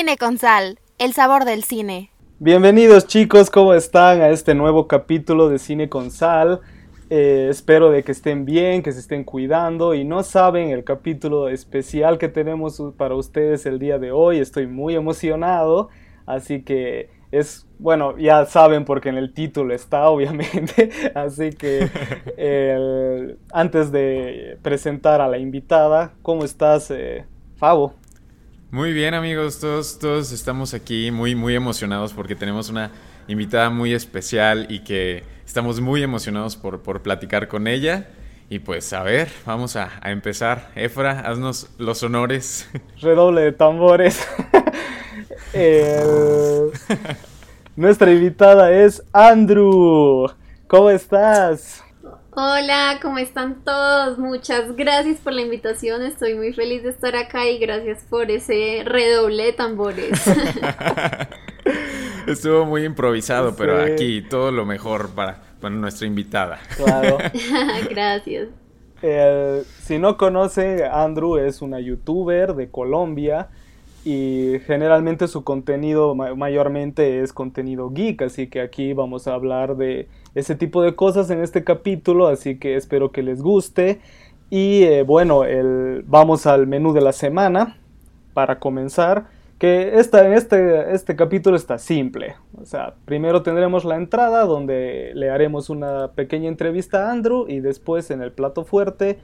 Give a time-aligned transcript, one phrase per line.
[0.00, 2.10] Cine con Sal, el sabor del cine.
[2.38, 6.62] Bienvenidos chicos, ¿cómo están a este nuevo capítulo de Cine con Sal?
[7.10, 11.50] Eh, espero de que estén bien, que se estén cuidando y no saben el capítulo
[11.50, 14.38] especial que tenemos para ustedes el día de hoy.
[14.38, 15.90] Estoy muy emocionado,
[16.24, 20.88] así que es, bueno, ya saben porque en el título está, obviamente.
[21.14, 21.90] Así que
[23.52, 27.26] antes de presentar a la invitada, ¿cómo estás, eh,
[27.56, 27.99] Fabo?
[28.72, 32.92] Muy bien, amigos, todos, todos estamos aquí muy, muy emocionados porque tenemos una
[33.26, 38.10] invitada muy especial y que estamos muy emocionados por, por platicar con ella.
[38.48, 40.70] Y pues, a ver, vamos a, empezar.
[40.76, 42.70] Efra, haznos los honores.
[43.00, 44.24] Redoble de tambores.
[47.74, 50.30] Nuestra invitada es Andrew.
[50.68, 51.82] ¿Cómo estás?
[52.42, 54.16] Hola, ¿cómo están todos?
[54.18, 58.80] Muchas gracias por la invitación, estoy muy feliz de estar acá y gracias por ese
[58.86, 60.26] redoble de tambores.
[62.26, 66.60] Estuvo muy improvisado, pero aquí todo lo mejor para, nuestra invitada.
[66.78, 67.18] Claro.
[67.90, 68.48] gracias.
[69.82, 73.48] si no conoce, Andrew es una youtuber de Colombia
[74.02, 80.08] y generalmente su contenido mayormente es contenido geek, así que aquí vamos a hablar de
[80.34, 84.00] ese tipo de cosas en este capítulo, así que espero que les guste.
[84.50, 87.78] Y eh, bueno, el, vamos al menú de la semana
[88.34, 89.26] para comenzar.
[89.58, 92.36] Que esta, este, este capítulo está simple.
[92.58, 97.60] O sea, primero tendremos la entrada donde le haremos una pequeña entrevista a Andrew y
[97.60, 99.18] después en el plato fuerte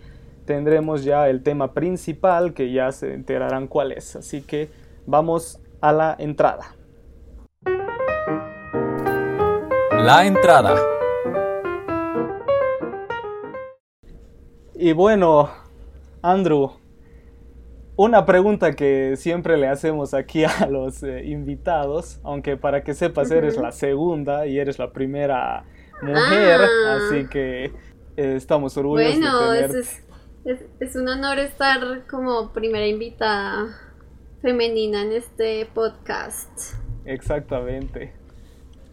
[0.45, 4.15] tendremos ya el tema principal que ya se enterarán cuál es.
[4.15, 4.69] Así que
[5.07, 6.77] vamos a la entrada.
[9.99, 10.77] La entrada.
[14.75, 15.51] Y bueno,
[16.23, 16.73] Andrew,
[17.97, 23.31] una pregunta que siempre le hacemos aquí a los eh, invitados, aunque para que sepas
[23.31, 25.65] eres la segunda y eres la primera
[26.03, 26.99] mujer, ah.
[26.99, 27.73] así que eh,
[28.37, 29.81] estamos orgullosos bueno, de tenerte.
[30.45, 33.67] Es, es, un honor estar como primera invitada
[34.43, 36.75] femenina en este podcast.
[37.05, 38.16] Exactamente.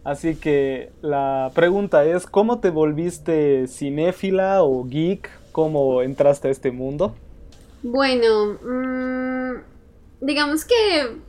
[0.04, 6.72] Así que la pregunta es, ¿cómo te volviste cinéfila o geek cómo entraste a este
[6.72, 7.16] mundo?
[7.84, 9.62] Bueno, mm,
[10.20, 11.22] digamos que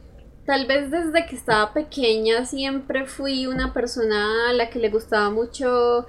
[0.44, 5.30] tal vez desde que estaba pequeña siempre fui una persona a la que le gustaba
[5.30, 6.06] mucho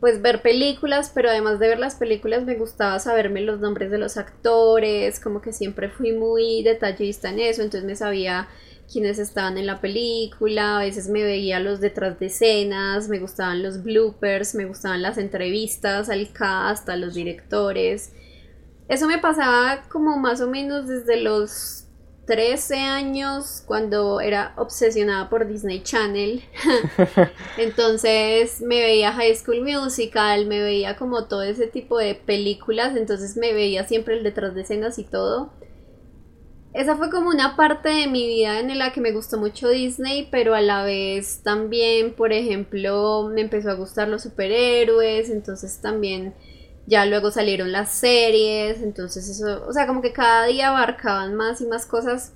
[0.00, 3.98] pues ver películas, pero además de ver las películas me gustaba saberme los nombres de
[3.98, 8.48] los actores, como que siempre fui muy detallista en eso, entonces me sabía
[8.90, 13.62] quiénes estaban en la película, a veces me veía los detrás de escenas, me gustaban
[13.62, 18.12] los bloopers, me gustaban las entrevistas al cast, a los directores.
[18.88, 21.84] Eso me pasaba como más o menos desde los
[22.26, 26.42] 13 años cuando era obsesionada por Disney Channel.
[27.58, 33.36] entonces me veía High School Musical, me veía como todo ese tipo de películas, entonces
[33.36, 35.52] me veía siempre el detrás de escenas y todo
[36.72, 40.28] esa fue como una parte de mi vida en la que me gustó mucho Disney,
[40.30, 46.34] pero a la vez también, por ejemplo, me empezó a gustar los superhéroes, entonces también
[46.86, 51.60] ya luego salieron las series, entonces eso, o sea, como que cada día abarcaban más
[51.60, 52.34] y más cosas.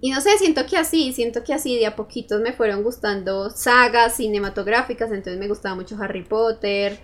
[0.00, 3.50] Y no sé, siento que así, siento que así de a poquitos me fueron gustando
[3.50, 6.98] sagas cinematográficas, entonces me gustaba mucho Harry Potter,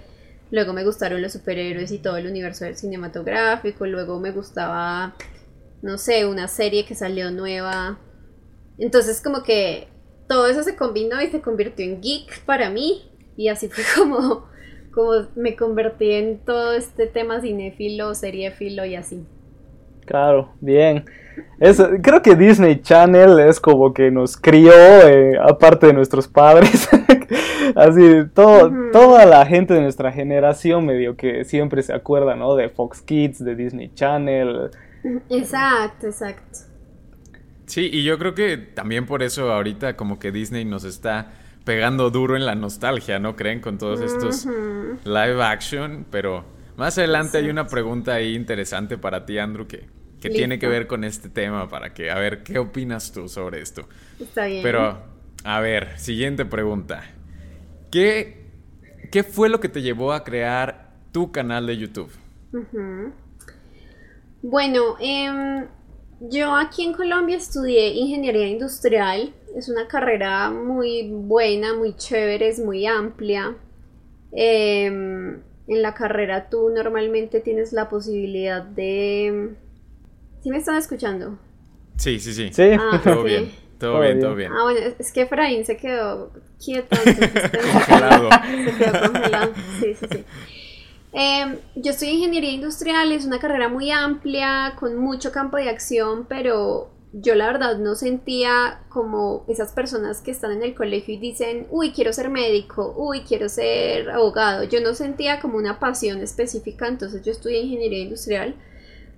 [0.51, 5.15] luego me gustaron los superhéroes y todo el universo cinematográfico, luego me gustaba
[5.85, 7.99] no sé, una serie que salió nueva.
[8.79, 9.89] Entonces como que
[10.27, 13.03] todo eso se combinó y se convirtió en geek para mí.
[13.37, 14.47] Y así fue como,
[14.93, 19.27] como me convertí en todo este tema cinéfilo, seriéfilo y así.
[20.07, 21.05] Claro, bien.
[21.61, 26.89] Eso, creo que Disney Channel es como que nos crió, eh, aparte de nuestros padres.
[27.75, 32.55] Así, todo, toda la gente de nuestra generación medio que siempre se acuerda, ¿no?
[32.55, 34.71] De Fox Kids, de Disney Channel,
[35.29, 36.59] Exacto, exacto.
[37.67, 41.33] Sí, y yo creo que también por eso ahorita como que Disney nos está
[41.65, 43.61] pegando duro en la nostalgia, ¿no creen?
[43.61, 44.47] Con todos estos
[45.05, 46.45] live action, pero
[46.77, 49.87] más adelante hay una pregunta ahí interesante para ti, Andrew, que,
[50.21, 53.61] que tiene que ver con este tema, para que, a ver, ¿qué opinas tú sobre
[53.61, 53.89] esto?
[54.21, 54.63] Está bien.
[54.63, 54.99] Pero,
[55.45, 57.03] a ver, siguiente pregunta.
[57.91, 58.45] ¿Qué,
[59.11, 62.11] qué fue lo que te llevó a crear tu canal de YouTube?
[64.47, 65.67] Bueno, em,
[66.21, 69.33] yo aquí en Colombia estudié ingeniería industrial.
[69.57, 73.57] Es una carrera muy buena, muy chévere, es muy amplia.
[74.33, 79.55] Em, en la carrera tú normalmente tienes la posibilidad de...
[80.43, 81.39] ¿Sí me están escuchando?
[81.97, 82.51] Sí, sí, sí.
[82.53, 82.63] Sí.
[82.79, 83.29] Ah, Todo sí.
[83.29, 84.21] bien, todo, Todo bien, bien.
[84.21, 84.53] todo bien.
[84.53, 86.33] Ah, bueno, es que Efraín se quedó
[86.63, 86.95] quieto.
[87.03, 87.51] entonces.
[88.65, 89.53] Se quedó congelado.
[89.81, 90.25] Sí, sí, sí.
[91.15, 95.69] Eh, yo estoy en ingeniería industrial, es una carrera muy amplia, con mucho campo de
[95.69, 101.15] acción, pero yo la verdad no sentía como esas personas que están en el colegio
[101.15, 104.65] y dicen, uy, quiero ser médico, uy, quiero ser abogado.
[104.65, 108.57] Yo no sentía como una pasión específica, entonces yo estudié ingeniería industrial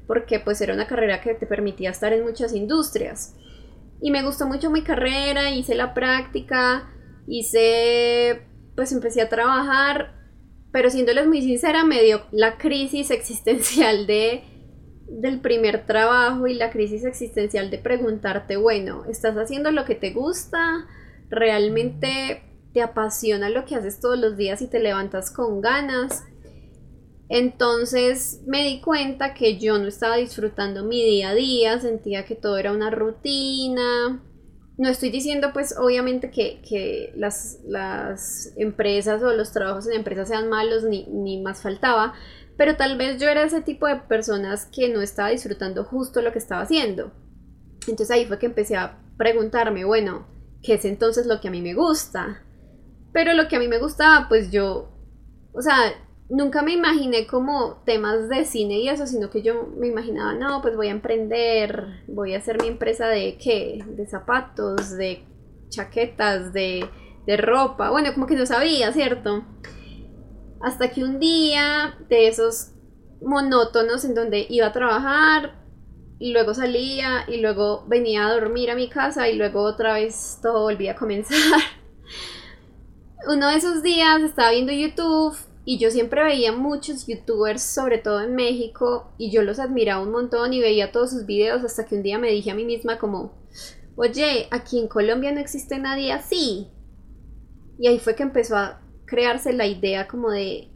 [0.06, 3.34] porque pues era una carrera que te permitía estar en muchas industrias.
[4.02, 6.90] Y me gustó mucho mi carrera, hice la práctica,
[7.26, 8.42] hice,
[8.76, 10.15] pues empecé a trabajar,
[10.76, 14.42] pero siéndoles muy sincera, me dio la crisis existencial de
[15.08, 20.12] del primer trabajo y la crisis existencial de preguntarte, bueno, ¿estás haciendo lo que te
[20.12, 20.86] gusta?
[21.30, 22.42] ¿Realmente
[22.74, 26.24] te apasiona lo que haces todos los días y te levantas con ganas?
[27.30, 32.34] Entonces me di cuenta que yo no estaba disfrutando mi día a día, sentía que
[32.34, 34.22] todo era una rutina.
[34.78, 40.28] No estoy diciendo pues obviamente que, que las, las empresas o los trabajos en empresas
[40.28, 42.14] sean malos, ni, ni más faltaba,
[42.56, 46.32] pero tal vez yo era ese tipo de personas que no estaba disfrutando justo lo
[46.32, 47.12] que estaba haciendo.
[47.88, 50.26] Entonces ahí fue que empecé a preguntarme, bueno,
[50.62, 52.42] ¿qué es entonces lo que a mí me gusta?
[53.12, 54.90] Pero lo que a mí me gustaba, pues yo,
[55.52, 55.74] o sea,
[56.28, 60.60] nunca me imaginé como temas de cine y eso, sino que yo me imaginaba, no,
[60.60, 65.24] pues voy a emprender, voy a hacer mi empresa de qué, de zapatos, de
[65.68, 66.88] chaquetas, de,
[67.26, 69.44] de ropa, bueno, como que no sabía, ¿cierto?
[70.60, 72.72] Hasta que un día de esos
[73.20, 75.64] monótonos en donde iba a trabajar
[76.18, 80.38] y luego salía y luego venía a dormir a mi casa y luego otra vez
[80.42, 81.36] todo volvía a comenzar.
[83.28, 85.36] Uno de esos días estaba viendo YouTube
[85.68, 90.12] y yo siempre veía muchos youtubers, sobre todo en México, y yo los admiraba un
[90.12, 93.00] montón y veía todos sus videos hasta que un día me dije a mí misma
[93.00, 93.32] como,
[93.96, 96.68] oye, aquí en Colombia no existe nadie así.
[97.80, 100.70] Y ahí fue que empezó a crearse la idea como de,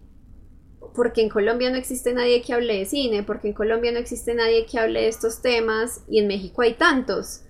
[0.93, 4.35] porque en Colombia no existe nadie que hable de cine, porque en Colombia no existe
[4.35, 7.43] nadie que hable de estos temas y en México hay tantos.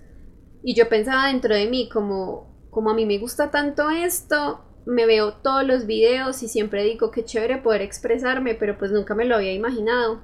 [0.61, 5.05] Y yo pensaba dentro de mí como, como a mí me gusta tanto esto, me
[5.05, 9.25] veo todos los videos y siempre digo que chévere poder expresarme, pero pues nunca me
[9.25, 10.21] lo había imaginado.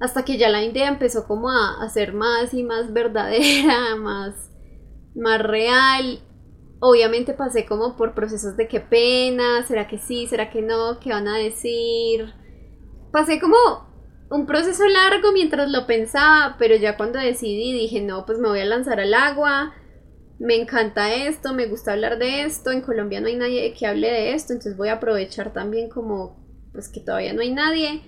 [0.00, 4.50] Hasta que ya la idea empezó como a, a ser más y más verdadera, más,
[5.14, 6.20] más real.
[6.80, 11.10] Obviamente pasé como por procesos de qué pena, será que sí, será que no, qué
[11.10, 12.34] van a decir.
[13.12, 13.56] Pasé como
[14.30, 18.60] un proceso largo mientras lo pensaba, pero ya cuando decidí dije, no, pues me voy
[18.60, 19.74] a lanzar al agua
[20.42, 24.10] me encanta esto, me gusta hablar de esto, en Colombia no hay nadie que hable
[24.10, 28.02] de esto, entonces voy a aprovechar también como pues que todavía no hay nadie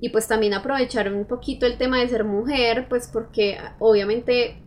[0.00, 4.64] y pues también aprovechar un poquito el tema de ser mujer, pues porque obviamente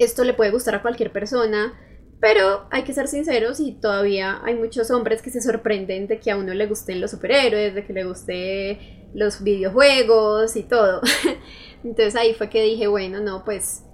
[0.00, 1.78] esto le puede gustar a cualquier persona,
[2.20, 6.32] pero hay que ser sinceros y todavía hay muchos hombres que se sorprenden de que
[6.32, 11.00] a uno le gusten los superhéroes, de que le guste los videojuegos y todo.
[11.84, 13.84] Entonces ahí fue que dije, bueno, no, pues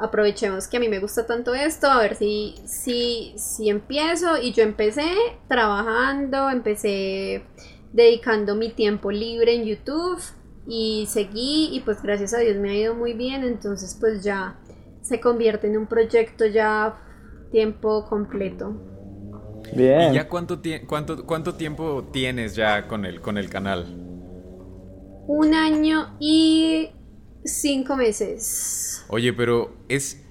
[0.00, 4.36] aprovechemos que a mí me gusta tanto esto, a ver si, si, si empiezo.
[4.40, 5.12] Y yo empecé
[5.48, 7.44] trabajando, empecé
[7.92, 10.20] dedicando mi tiempo libre en YouTube
[10.66, 14.56] y seguí y pues gracias a Dios me ha ido muy bien, entonces pues ya
[15.02, 16.94] se convierte en un proyecto ya
[17.50, 18.74] tiempo completo.
[19.74, 20.12] Bien.
[20.12, 23.86] ¿Y ya cuánto, cuánto, cuánto tiempo tienes ya con el, con el canal?
[25.26, 26.90] Un año y
[27.44, 29.04] cinco meses.
[29.08, 30.22] Oye, pero es...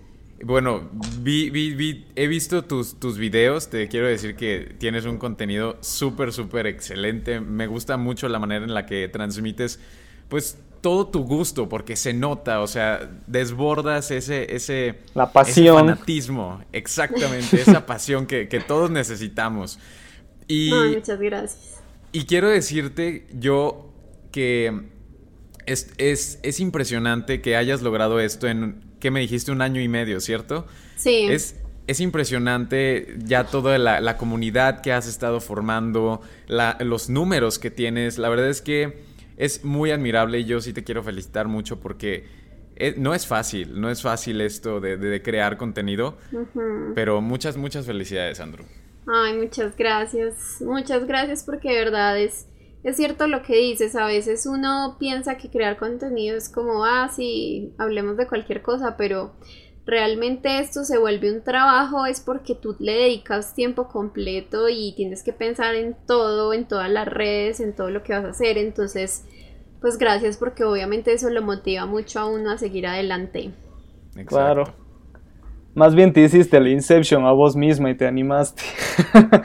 [0.41, 0.89] Bueno,
[1.21, 5.77] vi, vi, vi- he visto tus, tus videos, te quiero decir que tienes un contenido
[5.81, 7.41] súper, súper excelente.
[7.41, 9.81] Me gusta mucho la manera en la que transmites,
[10.29, 15.75] pues, todo tu gusto, porque se nota, o sea, desbordas ese, ese, La ese pasión.
[15.75, 19.77] fanatismo, exactamente, esa pasión que, que todos necesitamos.
[20.47, 21.81] Y, Ay, muchas gracias.
[22.13, 23.91] y quiero decirte yo
[24.31, 24.83] que
[25.71, 29.51] es, es, es impresionante que hayas logrado esto en, ¿qué me dijiste?
[29.51, 30.65] Un año y medio, ¿cierto?
[30.97, 31.27] Sí.
[31.29, 31.55] Es,
[31.87, 37.71] es impresionante ya toda la, la comunidad que has estado formando, la- los números que
[37.71, 38.17] tienes.
[38.17, 38.99] La verdad es que
[39.37, 42.25] es muy admirable y yo sí te quiero felicitar mucho porque
[42.75, 46.17] eh, no es fácil, no es fácil esto de, crear contenido,
[46.95, 48.65] pero muchas, muchas felicidades, Andrew.
[49.07, 50.61] Ay, muchas gracias.
[50.61, 52.45] Muchas gracias porque de verdad es,
[52.83, 53.95] es cierto lo que dices.
[53.95, 58.95] A veces uno piensa que crear contenido es como, ah, sí, hablemos de cualquier cosa,
[58.97, 59.33] pero
[59.85, 65.23] realmente esto se vuelve un trabajo es porque tú le dedicas tiempo completo y tienes
[65.23, 68.57] que pensar en todo, en todas las redes, en todo lo que vas a hacer.
[68.57, 69.25] Entonces,
[69.81, 73.51] pues gracias porque obviamente eso lo motiva mucho a uno a seguir adelante.
[74.25, 74.65] Claro.
[75.75, 78.63] Más bien te hiciste el Inception a vos misma y te animaste.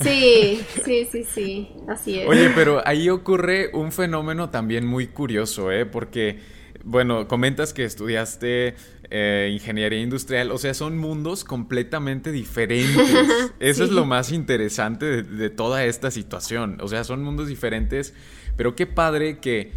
[0.00, 2.28] Sí, sí, sí, sí, así es.
[2.28, 5.86] Oye, pero ahí ocurre un fenómeno también muy curioso, ¿eh?
[5.86, 6.38] Porque,
[6.84, 8.76] bueno, comentas que estudiaste
[9.10, 13.10] eh, ingeniería industrial, o sea, son mundos completamente diferentes.
[13.58, 16.78] Eso es lo más interesante de, de, toda esta situación.
[16.80, 18.14] O sea, son mundos diferentes,
[18.56, 19.72] pero qué padre que,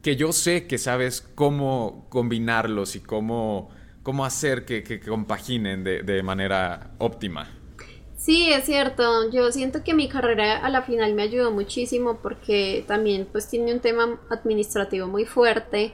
[0.00, 3.70] que yo sé que sabes cómo combinarlos y cómo,
[4.08, 7.46] cómo hacer que, que compaginen de, de manera óptima.
[8.16, 9.30] Sí, es cierto.
[9.30, 13.70] Yo siento que mi carrera a la final me ayudó muchísimo porque también pues tiene
[13.70, 15.92] un tema administrativo muy fuerte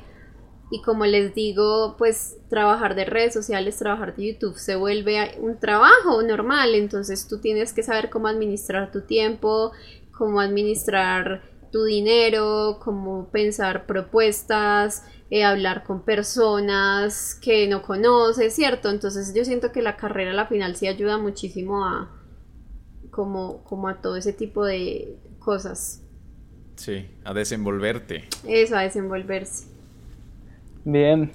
[0.70, 5.58] y como les digo, pues trabajar de redes sociales, trabajar de YouTube se vuelve un
[5.58, 9.72] trabajo normal, entonces tú tienes que saber cómo administrar tu tiempo,
[10.16, 11.42] cómo administrar
[11.72, 18.90] tu dinero, cómo pensar propuestas, eh, hablar con personas que no conoces, ¿cierto?
[18.90, 22.10] Entonces yo siento que la carrera a la final sí ayuda muchísimo a
[23.10, 26.02] como, como a todo ese tipo de cosas.
[26.76, 28.24] Sí, a desenvolverte.
[28.46, 29.68] Eso, a desenvolverse.
[30.84, 31.32] Bien,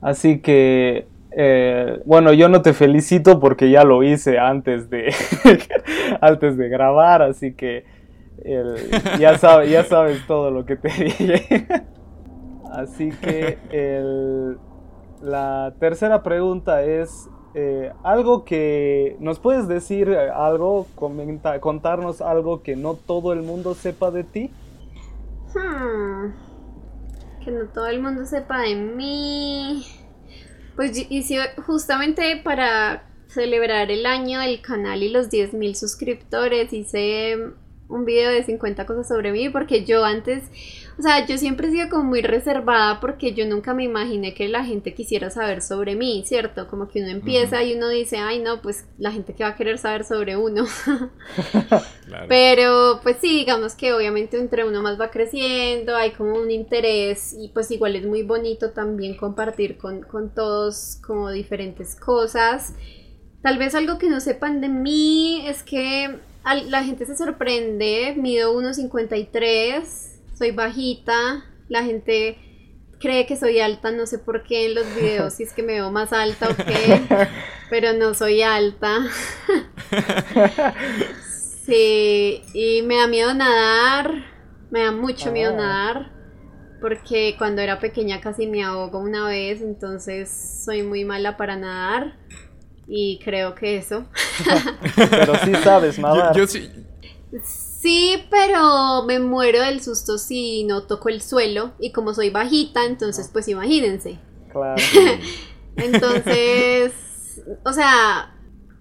[0.00, 5.14] así que eh, bueno, yo no te felicito porque ya lo hice antes de,
[6.20, 7.84] antes de grabar, así que
[9.18, 11.66] ya, ya sabes todo lo que te dije.
[12.72, 13.58] Así que
[15.20, 20.86] la tercera pregunta es, eh, algo que nos puedes decir algo,
[21.60, 24.50] contarnos algo que no todo el mundo sepa de ti.
[25.54, 26.32] Hmm.
[27.44, 29.84] Que no todo el mundo sepa de mí.
[30.76, 37.36] Pues hice justamente para celebrar el año del canal y los 10.000 suscriptores hice
[37.92, 40.44] un video de 50 cosas sobre mí porque yo antes,
[40.98, 44.48] o sea, yo siempre he sido como muy reservada porque yo nunca me imaginé que
[44.48, 46.68] la gente quisiera saber sobre mí, ¿cierto?
[46.68, 49.56] Como que uno empieza y uno dice, ay no, pues la gente que va a
[49.56, 50.64] querer saber sobre uno.
[52.28, 57.34] Pero pues sí, digamos que obviamente entre uno más va creciendo, hay como un interés
[57.38, 62.74] y pues igual es muy bonito también compartir con, con todos como diferentes cosas.
[63.42, 68.54] Tal vez algo que no sepan de mí es que la gente se sorprende, mido
[68.54, 69.84] 1,53,
[70.36, 72.38] soy bajita, la gente
[73.02, 75.74] cree que soy alta, no sé por qué en los videos, si es que me
[75.74, 77.02] veo más alta o qué,
[77.70, 78.98] pero no soy alta.
[81.66, 84.24] sí, y me da miedo nadar,
[84.70, 85.56] me da mucho miedo ah.
[85.56, 86.12] nadar,
[86.80, 92.16] porque cuando era pequeña casi me ahogo una vez, entonces soy muy mala para nadar.
[92.86, 94.04] Y creo que eso.
[94.96, 96.36] pero sí sabes nadar.
[96.36, 96.68] Yo, sí.
[97.42, 101.72] Sí, pero me muero del susto si no toco el suelo.
[101.80, 104.18] Y como soy bajita, entonces pues imagínense.
[104.50, 104.82] Claro.
[105.76, 106.92] entonces,
[107.64, 108.32] o sea,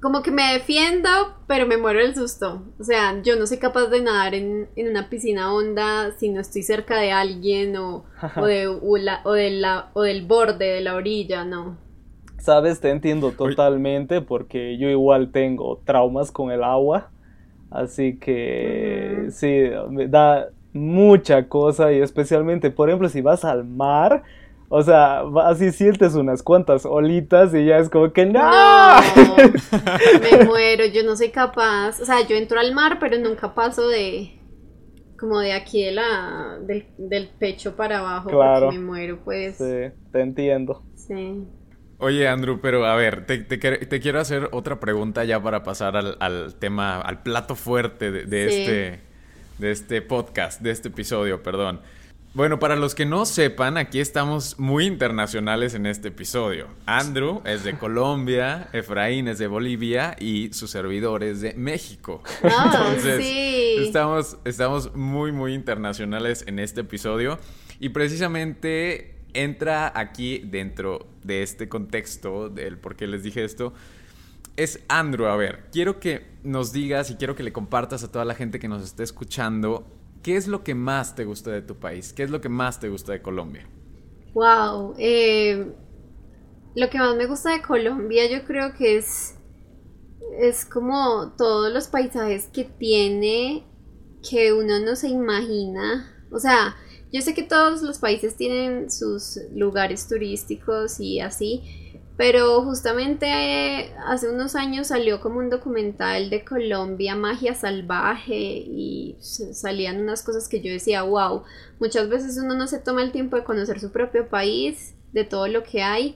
[0.01, 1.09] como que me defiendo,
[1.47, 2.63] pero me muero del susto.
[2.79, 6.63] O sea, yo no soy capaz de nadar en, una piscina honda si no estoy
[6.63, 8.05] cerca de alguien o,
[8.35, 8.67] o, de,
[9.23, 11.77] o, de la, o del borde de la orilla, no.
[12.41, 17.11] Sabes, te entiendo totalmente porque yo igual tengo traumas con el agua.
[17.69, 24.23] Así que sí, me da mucha cosa y especialmente, por ejemplo, si vas al mar,
[24.69, 28.41] o sea, así sientes unas cuantas olitas y ya es como que no.
[30.21, 32.01] me muero, yo no soy capaz.
[32.01, 34.39] O sea, yo entro al mar, pero nunca paso de
[35.19, 38.65] como de aquí de la del, pecho para abajo claro.
[38.65, 39.57] porque me muero, pues.
[39.57, 40.81] Sí, te entiendo.
[40.95, 41.45] Sí.
[42.03, 46.99] Oye, Andrew, pero a ver, te, quiero hacer otra pregunta ya para pasar al, tema,
[46.99, 48.99] al plato fuerte de, este,
[49.59, 51.79] de este podcast, de este episodio, perdón.
[52.33, 56.69] Bueno, para los que no sepan, aquí estamos muy internacionales en este episodio.
[56.87, 62.23] Andrew es de Colombia, Efraín es de Bolivia y su servidor es de México.
[62.41, 63.75] Ah, Entonces, sí.
[63.79, 67.37] estamos, estamos muy, muy internacionales en este episodio.
[67.79, 73.73] Y precisamente entra aquí dentro de este contexto del por qué les dije esto.
[74.57, 78.25] Es Andrew, a ver, quiero que nos digas y quiero que le compartas a toda
[78.25, 79.87] la gente que nos esté escuchando
[80.23, 82.79] qué es lo que más te gusta de tu país, qué es lo que más
[82.79, 83.67] te gusta de Colombia.
[84.33, 85.73] Wow, eh,
[86.75, 89.35] lo que más me gusta de Colombia yo creo que es,
[90.39, 93.65] es como todos los paisajes que tiene
[94.29, 96.25] que uno no se imagina.
[96.31, 96.75] O sea,
[97.11, 101.63] yo sé que todos los países tienen sus lugares turísticos y así,
[102.17, 110.01] pero justamente hace unos años salió como un documental de Colombia, Magia Salvaje, y salían
[110.01, 111.43] unas cosas que yo decía, wow,
[111.79, 115.47] muchas veces uno no se toma el tiempo de conocer su propio país, de todo
[115.47, 116.15] lo que hay.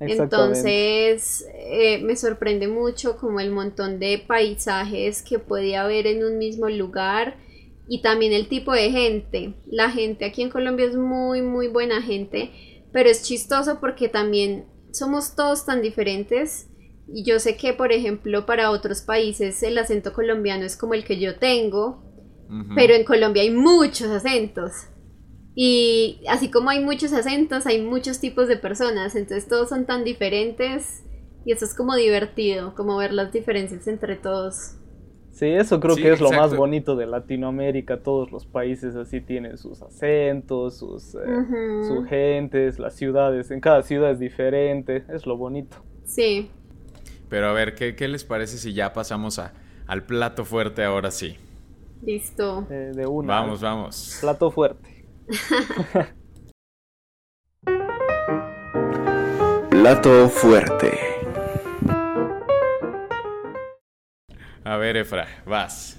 [0.00, 6.36] Entonces eh, me sorprende mucho como el montón de paisajes que podía haber en un
[6.36, 7.36] mismo lugar
[7.88, 9.54] y también el tipo de gente.
[9.66, 12.50] La gente aquí en Colombia es muy, muy buena gente,
[12.92, 16.68] pero es chistoso porque también somos todos tan diferentes.
[17.08, 21.04] Y yo sé que, por ejemplo, para otros países el acento colombiano es como el
[21.04, 22.02] que yo tengo,
[22.74, 24.72] pero en Colombia hay muchos acentos.
[25.54, 30.04] Y así como hay muchos acentos, hay muchos tipos de personas, entonces todos son tan
[30.04, 31.02] diferentes
[31.46, 34.74] y eso es como divertido, como ver las diferencias entre todos.
[35.36, 38.02] Sí, eso creo que es lo más bonito de Latinoamérica.
[38.02, 41.18] Todos los países así tienen sus acentos, sus, eh,
[42.08, 43.50] gentes, las ciudades.
[43.50, 45.04] En cada ciudad es diferente.
[45.10, 45.76] Es lo bonito.
[46.06, 46.50] Sí.
[47.28, 49.52] Pero a ver, ¿qué, les parece si ya pasamos a,
[49.86, 51.36] al plato fuerte ahora sí?
[52.02, 52.66] Listo.
[52.70, 53.34] Eh, de una.
[53.34, 54.16] Vamos, vamos.
[54.22, 55.04] Plato fuerte.
[59.68, 61.15] plato fuerte.
[64.66, 65.96] A ver, Efra, vas.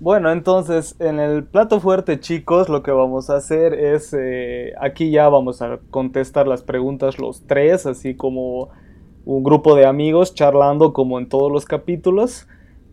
[0.00, 5.12] Bueno, entonces en el plato fuerte, chicos, lo que vamos a hacer es, eh, aquí
[5.12, 8.70] ya vamos a contestar las preguntas los tres, así como
[9.24, 12.48] un grupo de amigos charlando como en todos los capítulos.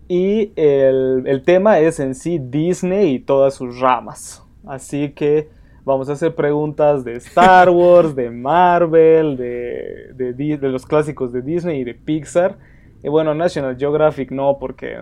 [0.07, 4.45] Y el, el tema es en sí Disney y todas sus ramas.
[4.63, 5.49] Así que
[5.85, 11.41] vamos a hacer preguntas de Star Wars, de Marvel, de, de, de los clásicos de
[11.41, 12.59] Disney y de Pixar.
[13.03, 14.95] Y bueno, National Geographic no, porque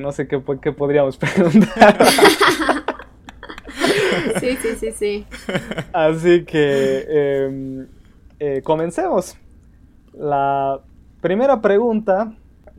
[0.00, 1.96] no sé qué, qué podríamos preguntar.
[4.40, 5.26] sí, sí, sí, sí.
[5.92, 7.86] Así que em,
[8.38, 9.38] eh, comencemos.
[10.12, 10.80] La
[11.22, 12.34] primera pregunta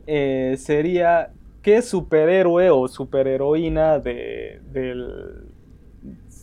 [0.06, 5.48] eh, sería, ¿qué superhéroe o superheroína de, del,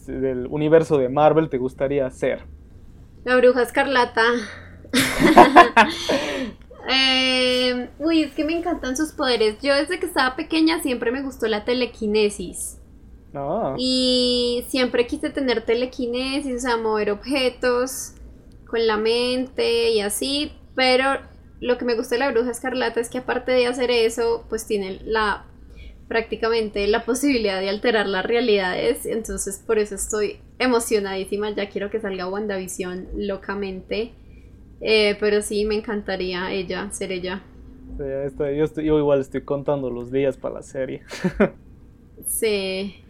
[0.08, 2.42] del universo de Marvel te gustaría ser?
[3.24, 4.24] La bruja escarlata.
[6.90, 9.58] Eh, uy, es que me encantan sus poderes.
[9.62, 12.78] Yo desde que estaba pequeña siempre me gustó la telequinesis.
[13.34, 13.76] Ah.
[13.78, 18.14] Y siempre quise tener telequinesis, o sea, mover objetos
[18.68, 20.52] con la mente y así.
[20.76, 21.20] Pero
[21.60, 24.66] lo que me gusta de la bruja escarlata es que aparte de hacer eso, pues
[24.66, 25.46] tiene la
[26.08, 29.06] prácticamente la posibilidad de alterar las realidades.
[29.06, 31.50] Entonces por eso estoy emocionadísima.
[31.52, 34.14] Ya quiero que salga WandaVision locamente.
[34.88, 37.42] Eh, pero sí, me encantaría ella, ser ella.
[37.98, 41.02] yo, igual estoy contando los días para la serie.
[42.28, 43.04] sí.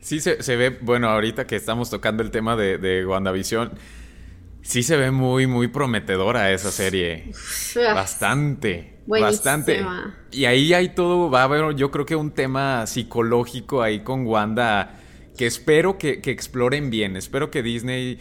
[0.00, 3.72] Sí, se, ve, bueno, ahorita que estamos tocando el tema de, de WandaVision,
[4.62, 7.32] sí se ve muy, muy prometedora esa serie.
[7.74, 8.98] Bastante.
[9.04, 9.84] Bastante.
[10.30, 14.24] Y ahí hay todo, va a haber, yo creo que un tema psicológico ahí con
[14.24, 15.00] Wanda
[15.38, 17.16] que espero que, exploren bien.
[17.16, 18.18] Espero que Disney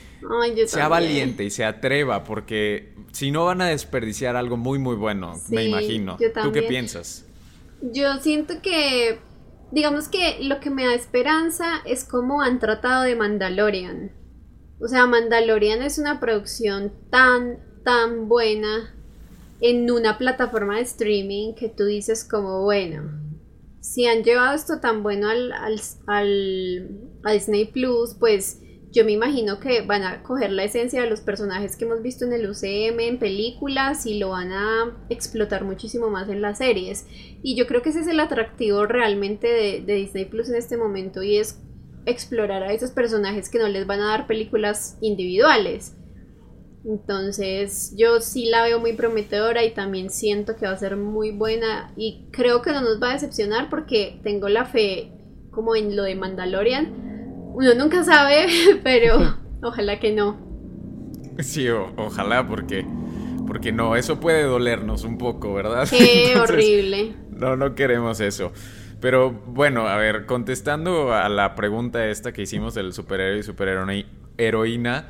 [0.68, 5.34] sea valiente y se atreva, porque si no van a desperdiciar algo muy, muy bueno,
[5.50, 6.18] me imagino.
[6.44, 7.26] ¿Tú qué piensas?
[7.82, 9.20] Yo siento que,
[9.72, 14.12] digamos que lo que me da esperanza es cómo han tratado de Mandalorian.
[14.80, 18.94] O sea, Mandalorian es una producción tan, tan buena
[19.60, 23.27] en una plataforma de streaming que tú dices como, bueno,
[23.88, 25.54] si han llevado esto tan bueno al,
[26.08, 28.60] a Disney Plus, pues
[28.92, 32.26] yo me imagino que van a coger la esencia de los personajes que hemos visto
[32.26, 37.08] en el UCM, en películas, y lo van a explotar muchísimo más en las series.
[37.42, 40.76] Y yo creo que ese es el atractivo realmente de, de Disney Plus en este
[40.76, 41.62] momento, y es
[42.06, 45.97] explorar a esos personajes que no les van a dar películas individuales.
[46.86, 51.32] Entonces yo sí la veo muy prometedora y también siento que va a ser muy
[51.32, 55.12] buena y creo que no nos va a decepcionar porque tengo la fe
[55.52, 56.94] como en lo de Mandalorian.
[57.54, 58.46] Uno nunca sabe,
[58.84, 60.38] pero ojalá que no.
[61.40, 62.86] Sí, ojalá porque
[63.48, 65.88] porque no, eso puede dolernos un poco, ¿verdad?
[65.90, 67.16] Qué horrible.
[67.32, 68.52] No, no queremos eso.
[69.00, 75.08] Pero bueno, a ver, contestando a la pregunta esta que hicimos del superhéroe y superheroína,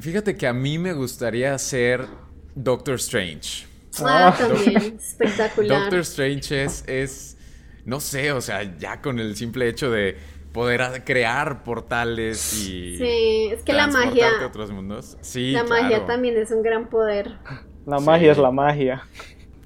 [0.00, 2.06] Fíjate que a mí me gustaría ser
[2.54, 3.66] Doctor Strange.
[4.04, 4.36] Ah, ah.
[4.36, 5.80] también, espectacular.
[5.80, 7.36] Doctor Strange es,
[7.84, 10.16] no sé, o sea, ya con el simple hecho de
[10.52, 15.18] poder crear portales y sí, es que la magia a otros mundos.
[15.20, 17.36] Sí, la magia también es un gran poder.
[17.84, 19.06] La magia es la magia.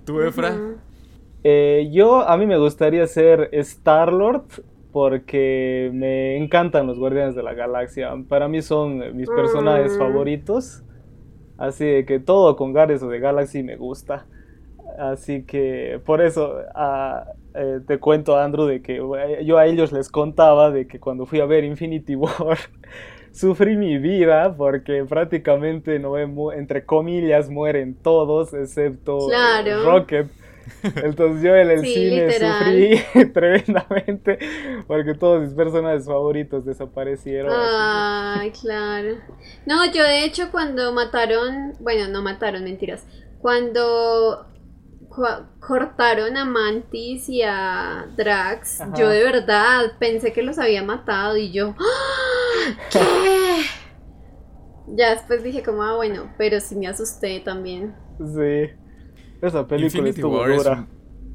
[0.05, 0.57] ¿Tú, Efra?
[1.43, 4.45] Eh, yo, a mí me gustaría ser Star-Lord
[4.93, 8.13] porque me encantan los Guardianes de la Galaxia.
[8.29, 9.99] Para mí son mis personajes mm.
[9.99, 10.83] favoritos.
[11.59, 14.27] Así de que todo con Guardians of the Galaxy me gusta.
[14.99, 17.25] Así que por eso ah,
[17.55, 18.97] eh, te cuento, Andrew, de que
[19.45, 22.59] yo a ellos les contaba de que cuando fui a ver Infinity War,
[23.33, 26.19] sufrí mi vida porque prácticamente, no
[26.53, 29.29] entre comillas, mueren todos excepto
[29.85, 30.29] Rocket.
[31.03, 34.39] Entonces yo en el cine sufrí tremendamente
[34.87, 37.53] porque todos mis personajes favoritos desaparecieron.
[37.55, 39.17] Ay, claro.
[39.67, 43.05] No, yo de hecho cuando mataron, bueno, no mataron, mentiras.
[43.41, 44.47] Cuando
[45.59, 51.51] cortaron a Mantis y a Drax, yo de verdad pensé que los había matado y
[51.51, 52.73] yo, ¡Ah!
[52.91, 53.63] ¿qué?
[54.97, 57.95] ya después dije como, ah, bueno, pero sí me asusté también.
[58.19, 58.71] Sí.
[59.43, 60.87] Esa película Infinity War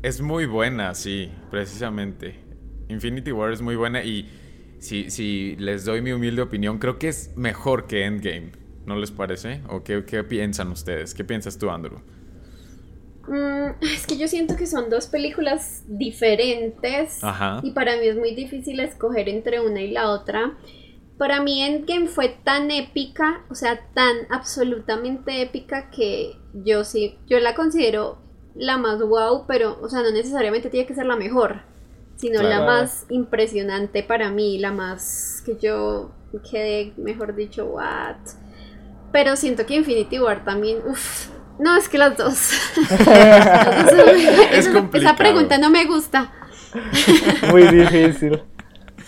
[0.01, 2.35] Es, muy buena, sí, precisamente.
[2.87, 4.29] Infinity War es muy buena y
[4.79, 8.51] si, si les doy mi humilde opinión, creo que es mejor que Endgame.
[8.85, 9.61] ¿No les parece?
[9.69, 11.15] ¿O qué, qué piensan ustedes?
[11.15, 11.99] ¿Qué piensas tú, Andrew?
[13.27, 17.19] Mm, es que yo siento que son dos películas diferentes
[17.63, 20.55] y para mí es muy difícil escoger entre una y la otra.
[21.17, 27.39] Para mí Endgame fue tan épica, o sea, tan absolutamente épica que yo sí, yo
[27.39, 28.17] la considero
[28.55, 31.61] la más wow, pero, o sea, no necesariamente tiene que ser la mejor,
[32.15, 36.11] sino la más impresionante para mí, la más que yo
[36.49, 38.15] quedé, mejor dicho, what.
[39.11, 42.51] Pero siento que Infinity War también, uff, no, es que las dos.
[44.51, 46.31] es Esa pregunta no me gusta.
[47.51, 48.41] Muy difícil.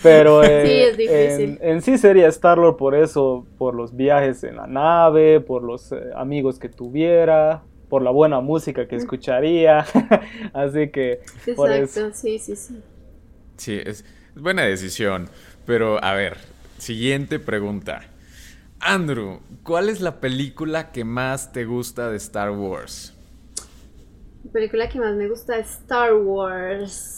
[0.02, 5.92] Pero En, sí sería Star-Lord por eso, por los viajes en la nave, por los
[5.92, 9.84] eh, amigos que tuviera, por la buena música que escucharía.
[10.52, 11.20] Así que...
[11.46, 12.80] Exacto, sí, sí, sí.
[13.56, 14.04] Sí, es
[14.36, 15.28] buena decisión.
[15.66, 16.38] Pero a ver,
[16.78, 18.02] siguiente pregunta.
[18.80, 23.12] Andrew, ¿cuál es la película que más te gusta de Star Wars?
[24.44, 27.17] La película que más me gusta de Star Wars.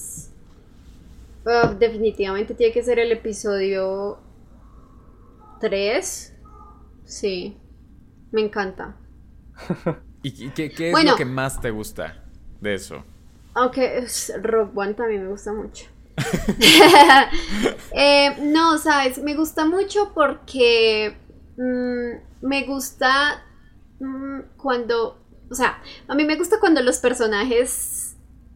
[1.78, 4.18] Definitivamente tiene que ser el episodio
[5.60, 6.34] 3.
[7.04, 7.56] Sí,
[8.30, 8.96] me encanta.
[10.22, 12.24] ¿Y qué, es lo que más te gusta
[12.60, 13.04] de eso?
[13.54, 14.06] Aunque
[14.42, 15.86] Rock One también me gusta mucho.
[17.92, 21.16] Eh, no, sabes, me gusta mucho porque
[21.60, 23.44] Mm, me gusta
[23.98, 25.18] mm, cuando,
[25.50, 27.99] o sea, a mí me gusta cuando los personajes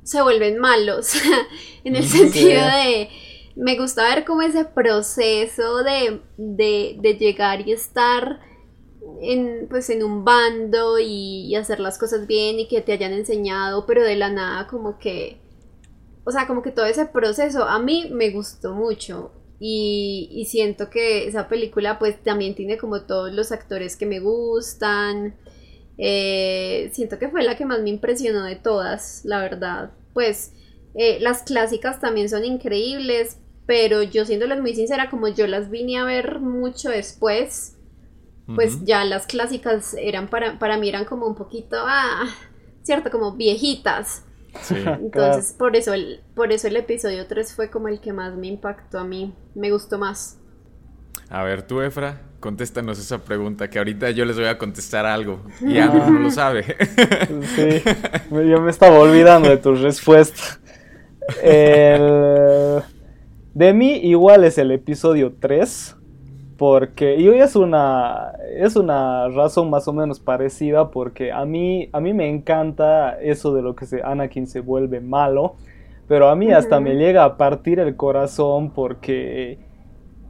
[0.05, 1.15] se vuelven malos,
[1.85, 3.09] en el sentido de,
[3.57, 8.41] me gusta ver como ese proceso de, de, llegar y estar
[9.21, 13.13] en, pues en un bando y, y, hacer las cosas bien y que te hayan
[13.13, 15.41] enseñado, pero de la nada como que,
[16.25, 19.33] o sea, como que todo ese proceso a mí me gustó mucho.
[19.67, 25.37] Y, siento que esa película pues también tiene como todos los actores que me gustan.
[25.99, 29.93] Eh, siento que fue la que más me impresionó de todas, la verdad.
[30.13, 30.53] Pues
[30.95, 35.99] eh, las clásicas también son increíbles, pero yo siéndoles muy sincera, como yo las vine
[35.99, 37.77] a ver mucho después,
[38.55, 42.27] pues ya las clásicas eran para, para mí eran como un poquito, ah,
[42.83, 44.25] cierto, como viejitas.
[44.71, 48.47] Entonces, por eso el, por eso el episodio 3 fue como el que más me
[48.49, 49.35] impactó a mí.
[49.55, 50.39] Me gustó más.
[51.29, 55.41] A ver, tú, Efra, contéstanos esa pregunta, que ahorita yo les voy a contestar algo.
[55.63, 56.77] Y Andrew no lo sabe.
[57.57, 57.83] Sí,
[58.31, 60.61] yo me estaba olvidando de tu respuesta.
[63.55, 65.97] De mí igual es el episodio 3
[66.59, 71.89] porque y hoy es una es una razón más o menos parecida porque a mí
[71.93, 75.57] a mí me encanta eso de lo que se Anakin se vuelve malo
[76.07, 79.59] pero a mí hasta me llega a partir el corazón porque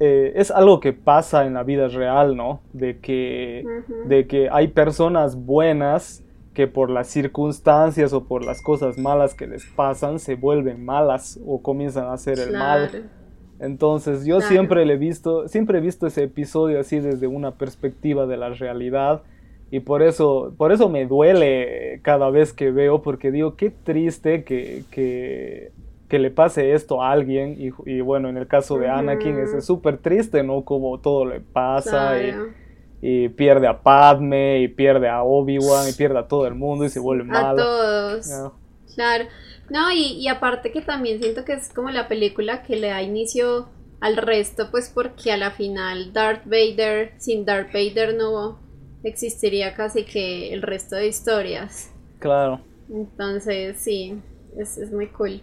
[0.00, 3.64] eh, es algo que pasa en la vida real no de que
[4.06, 9.46] de que hay personas buenas que por las circunstancias o por las cosas malas que
[9.46, 13.10] les pasan se vuelven malas o comienzan a hacer el mal.
[13.60, 18.26] Entonces yo siempre le he visto, siempre he visto ese episodio así desde una perspectiva
[18.26, 19.22] de la realidad
[19.70, 24.44] y por eso, por eso me duele cada vez que veo porque digo qué triste
[24.44, 25.72] que, que,
[26.18, 30.42] le pase esto a alguien y, bueno en el caso de Anakin es súper triste,
[30.42, 30.64] ¿no?
[30.64, 32.14] Como todo le pasa
[33.00, 36.88] y, pierde a Padme y pierde a Obi-Wan y pierde a todo el mundo y
[36.88, 37.62] se vuelve malo.
[37.62, 38.52] A todos.
[38.94, 39.24] Claro.
[39.70, 43.68] No, y, aparte que también siento que es como la película que le da inicio
[44.00, 48.58] al resto, pues porque a la final Darth Vader, sin Darth Vader no
[49.02, 51.90] existiría casi que el resto de historias.
[52.18, 52.60] Claro.
[52.90, 54.20] Entonces, sí,
[54.58, 55.42] es, es muy cool.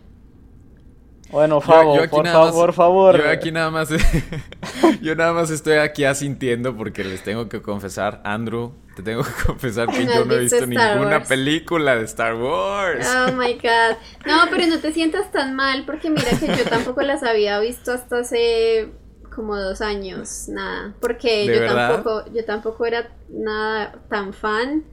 [1.31, 3.17] Bueno, favor, por favor, por favor.
[3.17, 3.89] Yo aquí nada más,
[5.01, 9.31] yo nada más estoy aquí asintiendo porque les tengo que confesar, Andrew, te tengo que
[9.45, 13.07] confesar que yo no he visto ninguna película de Star Wars.
[13.07, 13.97] Oh my god.
[14.25, 17.93] No, pero no te sientas tan mal porque mira que yo tampoco las había visto
[17.93, 18.89] hasta hace
[19.33, 21.93] como dos años, nada, porque ¿De yo verdad?
[21.93, 24.83] tampoco, yo tampoco era nada tan fan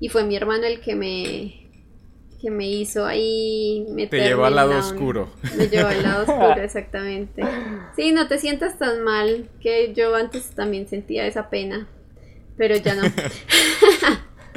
[0.00, 1.65] y fue mi hermano el que me
[2.40, 5.28] que me hizo ahí Te llevó al lado la- oscuro.
[5.56, 7.42] Me llevó al lado oscuro, exactamente.
[7.94, 11.88] Sí, no te sientas tan mal que yo antes también sentía esa pena,
[12.56, 13.02] pero ya no.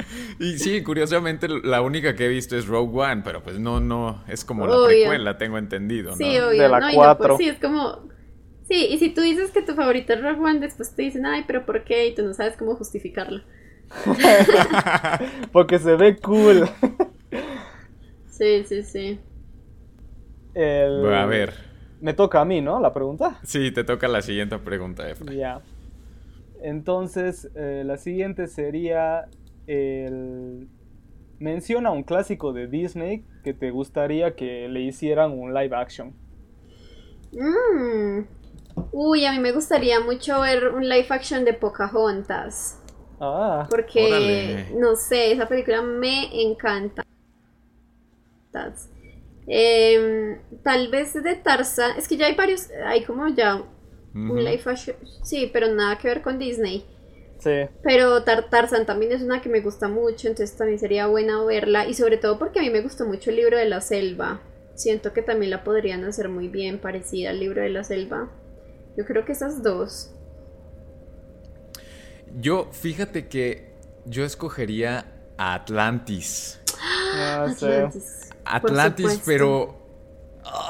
[0.38, 4.22] Y sí, curiosamente la única que he visto es Rogue One, pero pues no, no,
[4.28, 4.88] es como la Obvio.
[4.88, 6.16] precuela, tengo entendido, ¿no?
[6.16, 6.62] Sí, obvio.
[6.62, 7.36] De la no, y no, cuatro.
[7.36, 8.08] pues, sí, es como.
[8.68, 11.44] Sí, y si tú dices que tu favorito es Rogue One, después te dicen, ay,
[11.46, 12.06] pero ¿por qué?
[12.06, 13.42] Y tú no sabes cómo justificarlo.
[15.52, 16.68] Porque se ve cool.
[18.40, 19.20] Sí, sí, sí.
[20.54, 21.54] El- Bueno, a ver,
[22.00, 22.80] Me toca a mí, ¿no?
[22.80, 23.38] La pregunta.
[23.42, 25.32] sí, te toca la siguiente pregunta, Efra.
[25.32, 25.62] Ya.
[26.62, 29.26] Entonces, eh, la siguiente sería
[29.66, 30.68] el...
[31.38, 36.14] Menciona un clásico de Disney que te gustaría que le hicieran un live action.
[37.32, 38.24] Mm.
[38.92, 42.78] Uy, a mí me gustaría mucho ver un live action de Pocahontas.
[43.20, 44.66] Ah, Porque, Órale.
[44.78, 47.02] no sé, esa película me encanta.
[49.46, 51.98] Em, tal vez de Tarzan.
[51.98, 52.68] Es que ya hay varios.
[52.84, 53.62] Hay como ya
[54.14, 54.96] un live action.
[55.22, 56.84] Sí, pero nada que ver con Disney.
[57.38, 57.66] sí.
[57.82, 61.86] Pero Tar- Tarzan también es una que me gusta mucho, entonces también sería buena verla.
[61.86, 64.40] Y sobre todo porque a mí me gustó mucho el libro de la selva.
[64.74, 68.30] Siento que también la podrían hacer muy bien, parecida al libro de la selva.
[68.96, 70.10] Yo creo que esas dos.
[72.38, 73.74] Yo, fíjate que
[74.06, 76.60] yo escogería a Atlantis.
[77.12, 77.46] Ah.
[77.50, 78.29] Atlantis.
[78.56, 79.78] Atlantis, pero...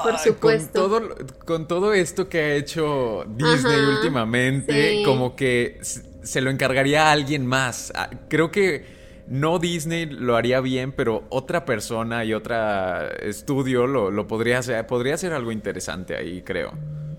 [0.03, 0.89] Por supuesto.
[0.89, 1.15] Con todo,
[1.45, 5.03] con todo esto que ha hecho Disney Ajá, últimamente, sí.
[5.03, 7.91] como que se lo encargaría a alguien más.
[7.95, 8.85] Ah, Creo que
[9.27, 14.85] no Disney lo haría bien, pero otra persona y otra estudio lo, lo podría hacer.
[14.85, 16.73] Podría ser algo interesante ahí, creo.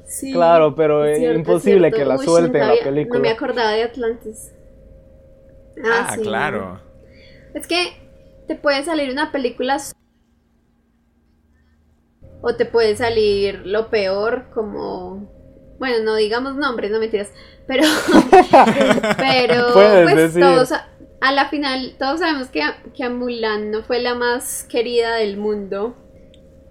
[0.07, 3.18] Sí, Claro, pero es cierto, imposible es que la Uy, no la película.
[3.18, 4.53] No me acordaba de Atlantis.
[5.85, 6.20] Ah, sí.
[6.20, 6.81] claro.
[7.55, 7.94] Es que
[8.46, 9.79] te puede salir una película
[12.42, 15.31] o te puede salir lo peor como
[15.78, 17.33] bueno, no digamos nombres, no mentiras,
[17.66, 17.83] pero
[19.16, 20.42] pero Puedes pues decir.
[20.42, 20.88] todos a,
[21.20, 22.62] a la final todos sabemos que,
[22.94, 25.96] que a Mulan no fue la más querida del mundo.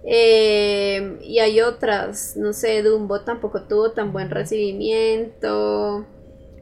[0.03, 6.05] Eh, y hay otras, no sé, Dumbo tampoco tuvo tan buen recibimiento.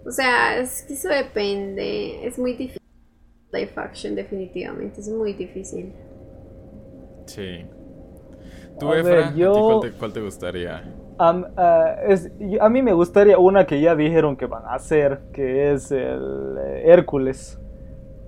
[0.06, 2.26] O sea, es que eso depende.
[2.28, 2.82] Es muy difícil.
[3.54, 5.02] Live action, definitivamente.
[5.02, 5.94] Es muy difícil.
[7.28, 7.66] Sí.
[8.80, 10.84] ¿Tú, A Efra, ver, ¿a ti yo- cuál, te, cuál te gustaría?
[11.18, 15.72] Ah, es- a mí me gustaría una que ya dijeron que van a hacer, que
[15.74, 17.60] es el eh, Hércules.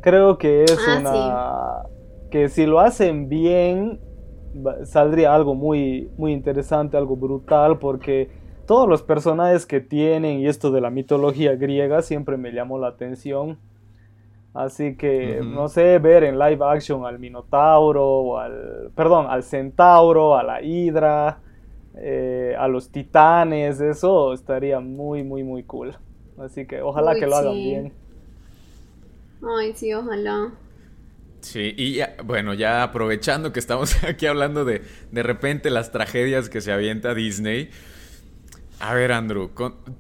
[0.02, 1.84] Creo que es Ah, una...
[2.30, 4.02] que si lo hacen bien,
[4.56, 8.32] va- saldría algo muy, muy interesante, algo brutal, porque
[8.66, 12.88] todos los personajes que tienen y esto de la mitología griega siempre me llamó la
[12.90, 13.60] atención.
[14.54, 20.36] Así que, no sé, ver en live action al Minotauro, o al, perdón, al Centauro,
[20.38, 21.42] a la Hidra,
[21.94, 25.98] eh, a los titanes, eso estaría muy, muy, muy cool.
[26.38, 27.98] Así que ojalá Uy, que lo hagan bien.
[29.42, 30.58] Ay, sí, ojalá.
[31.42, 36.50] Sí, y ya- bueno, ya aprovechando que estamos aquí hablando de de repente las tragedias
[36.50, 37.72] que se avienta Disney.
[38.80, 39.52] A ver, Andrew,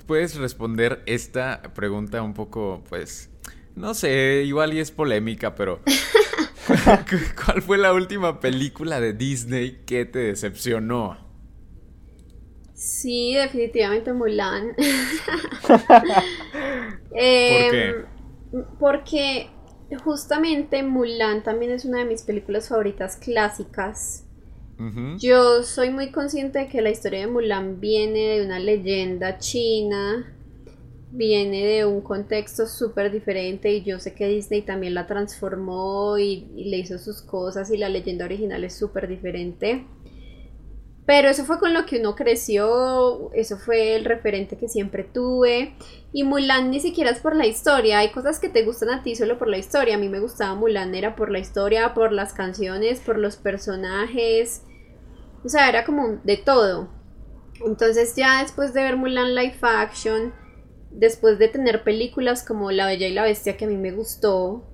[0.08, 3.30] ¿puedes responder esta pregunta un poco, pues,
[3.76, 5.82] no sé, igual y es polémica, pero
[7.46, 11.18] ¿cuál fue la última película de Disney que te decepcionó?
[12.74, 14.74] Sí, definitivamente Mulan.
[17.46, 18.06] ¿Por Em, qué?
[18.80, 19.50] Porque
[20.04, 24.26] justamente Mulan también es una de mis películas favoritas clásicas.
[25.18, 30.34] Yo soy muy consciente de que la historia de Mulan viene de una leyenda china,
[31.12, 36.48] viene de un contexto súper diferente y yo sé que Disney también la transformó y,
[36.56, 39.86] le hizo sus cosas y la leyenda original es súper diferente.
[41.06, 45.76] Pero eso fue con lo que uno creció, eso fue el referente que siempre tuve.
[46.14, 49.16] Y Mulan ni siquiera es por la historia, hay cosas que te gustan a ti
[49.16, 49.96] solo por la historia.
[49.96, 54.62] A mí me gustaba Mulan, era por la historia, por las canciones, por los personajes.
[55.44, 56.88] O sea, era como de todo.
[57.66, 60.34] Entonces ya después de ver Mulan live action,
[60.92, 64.68] después de tener películas como La Bella y la Bestia que a mí me gustó,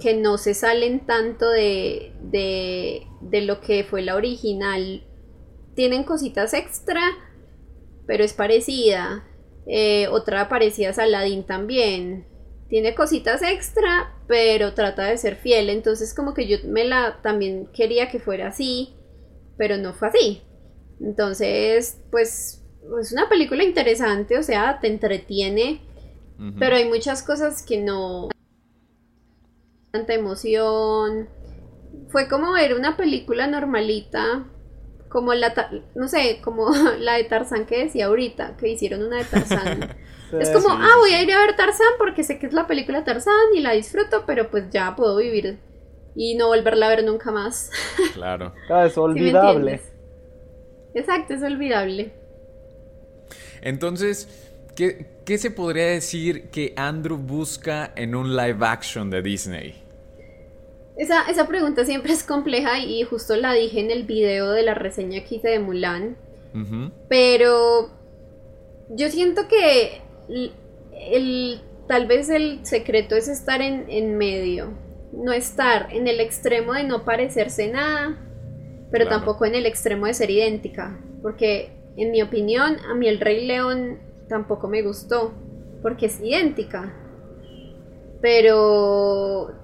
[0.00, 5.04] que no se salen tanto de, de, de lo que fue la original,
[5.76, 7.02] tienen cositas extra,
[8.06, 9.28] pero es parecida.
[9.66, 12.26] Eh, otra parecida es Aladdin también.
[12.68, 15.70] Tiene cositas extra, pero trata de ser fiel.
[15.70, 18.94] Entonces como que yo me la también quería que fuera así,
[19.58, 20.42] pero no fue así.
[21.00, 22.55] Entonces, pues
[23.00, 25.80] es una película interesante, o sea, te entretiene,
[26.58, 28.28] pero hay muchas cosas que no...
[29.90, 31.28] Tanta emoción.
[32.08, 34.44] Fue como ver una película normalita,
[35.08, 35.54] como la,
[35.94, 39.96] no sé, como la de Tarzán que decía ahorita, que hicieron una de Tarzán.
[40.38, 43.04] es como, ah, voy a ir a ver Tarzán porque sé que es la película
[43.04, 45.58] Tarzán y la disfruto, pero pues ya puedo vivir
[46.14, 47.70] y no volverla a ver nunca más.
[48.14, 48.52] Claro.
[48.70, 49.80] Ah, es olvidable.
[50.94, 52.12] Exacto, es olvidable.
[53.62, 54.28] Entonces,
[54.74, 59.74] ¿qué, se podría decir que Andrew busca en un live action de Disney?
[60.96, 64.74] Esa, esa pregunta siempre es compleja y justo la dije en el video de la
[64.74, 66.16] reseña que hice de Mulan.
[67.10, 67.90] Pero
[68.88, 70.00] yo siento que
[71.12, 74.72] el, tal vez el secreto es estar en, en, medio.
[75.12, 78.18] No estar en el extremo de no parecerse nada,
[78.90, 80.98] pero tampoco en el extremo de ser idéntica.
[81.20, 85.32] Porque en mi opinión, a mí el Rey León tampoco me gustó,
[85.82, 86.94] porque es idéntica.
[88.20, 89.54] Pero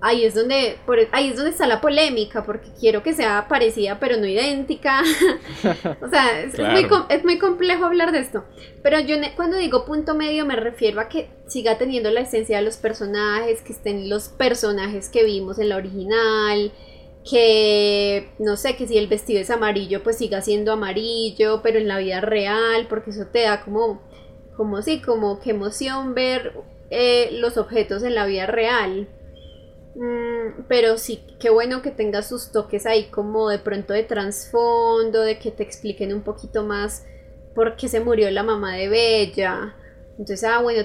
[0.00, 0.76] ahí es donde
[1.12, 5.02] ahí es donde está la polémica porque quiero que sea parecida pero no idéntica.
[6.00, 8.44] O sea es, muy, complejo hablar de esto.
[8.82, 12.64] Pero yo cuando digo punto medio me refiero a que siga teniendo la esencia de
[12.64, 16.72] los personajes que estén los personajes que vimos en la original
[17.28, 21.88] que no sé, que si el vestido es amarillo, pues siga siendo amarillo, pero en
[21.88, 24.00] la vida real, porque eso te da como,
[24.56, 26.54] como sí, como que emoción ver
[26.90, 29.08] eh, los objetos en la vida real.
[29.94, 35.20] Mm, pero sí, qué bueno que tengas sus toques ahí como de pronto de trasfondo,
[35.22, 37.04] de que te expliquen un poquito más
[37.54, 39.74] por qué se murió la mamá de Bella.
[40.12, 40.82] Entonces, ah, bueno,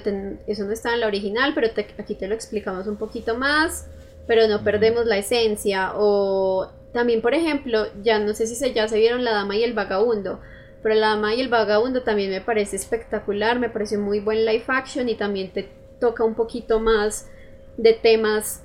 [0.47, 3.88] eso no está en la original, pero aquí te lo explicamos un poquito más
[4.27, 5.93] pero no perdemos la esencia.
[5.95, 9.63] O también, por ejemplo, ya no sé si se, ya se vieron La Dama y
[9.63, 10.39] el Vagabundo,
[10.81, 14.65] pero La Dama y el Vagabundo también me parece espectacular, me pareció muy buen live
[14.67, 17.29] action y también te toca un poquito más
[17.77, 18.63] de temas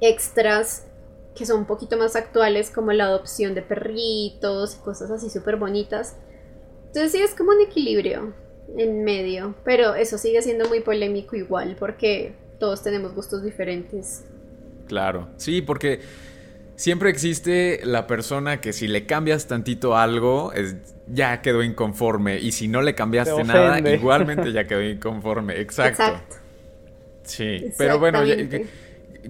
[0.00, 0.86] extras
[1.34, 5.56] que son un poquito más actuales como la adopción de perritos y cosas así súper
[5.56, 6.16] bonitas.
[6.86, 8.34] Entonces sí es como un equilibrio
[8.76, 14.24] en medio, pero eso sigue siendo muy polémico igual porque todos tenemos gustos diferentes.
[14.86, 16.00] Claro, sí, porque
[16.76, 20.52] siempre existe la persona que si le cambias tantito algo,
[21.06, 22.38] ya quedó inconforme.
[22.38, 25.60] Y si no le cambiaste nada, igualmente ya quedó inconforme.
[25.60, 26.20] Exacto.
[27.22, 28.20] Sí, pero bueno,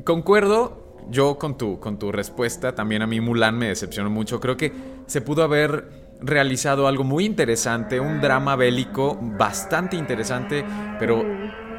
[0.02, 2.74] concuerdo yo con tu, con tu respuesta.
[2.74, 4.40] También a mí Mulan me decepcionó mucho.
[4.40, 4.72] Creo que
[5.06, 10.64] se pudo haber realizado algo muy interesante, un drama bélico bastante interesante,
[10.98, 11.22] pero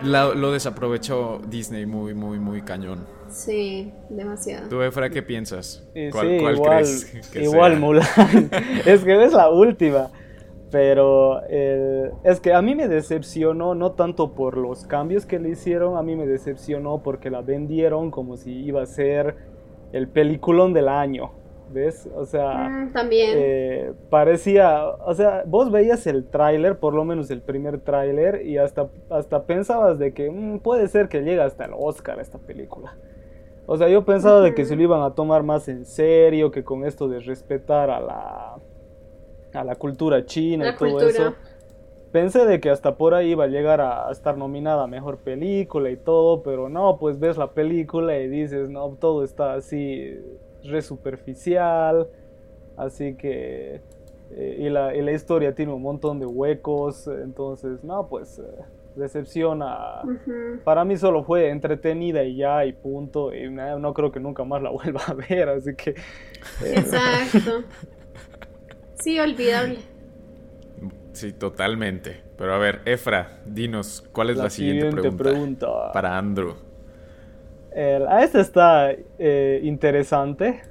[0.04, 3.06] lo desaprovechó Disney muy, muy, muy cañón.
[3.30, 4.70] Sí, demasiado.
[4.70, 5.88] ¿Tú, Efra, qué piensas?
[6.12, 8.06] ¿Cuál, igual, crees que igual Mulan.
[8.86, 10.10] es que es la última.
[10.72, 15.96] Pero es que a mí me decepcionó, no tanto por los cambios que le hicieron,
[15.98, 19.38] a mí me decepcionó porque la vendieron como si iba a ser
[19.94, 21.32] el peliculón del año.
[21.76, 22.08] ¿Ves?
[22.16, 23.32] O sea, mm, también.
[23.36, 28.58] Eh, parecía, o sea, vos veías el tráiler, por lo menos el primer tráiler, y
[28.58, 32.96] hasta, hasta pensabas de que mm, puede ser que llegue hasta el Oscar esta película.
[33.66, 36.64] O sea, yo pensaba de que se lo iban a tomar más en serio, que
[36.64, 38.56] con esto de respetar a la,
[39.54, 41.36] a la cultura china y todo eso.
[42.14, 45.90] Pensé de que hasta por ahí iba a llegar a, estar nominada a mejor película
[45.90, 50.18] y todo, pero no, pues ves la película y dices, no, todo está así
[50.68, 52.08] re superficial,
[52.78, 53.82] así que...
[54.32, 58.40] Eh, y, la, y, la, historia tiene un montón de huecos, entonces, no, pues...
[58.40, 58.44] Eh,
[58.96, 60.02] decepciona.
[60.64, 63.34] Para mí solo fue entretenida y ya, y punto.
[63.34, 65.92] Y no, creo que nunca más la vuelva a ver, así que.
[65.92, 67.64] Eh, Exacto.
[68.96, 69.80] Sí, olvidable.
[71.14, 72.22] Sí, totalmente.
[72.38, 76.56] Pero a ver, Efra, dinos, ¿cuál es la, siguiente, pregunta, para Andrew?
[77.76, 80.62] A esta está eh, interesante.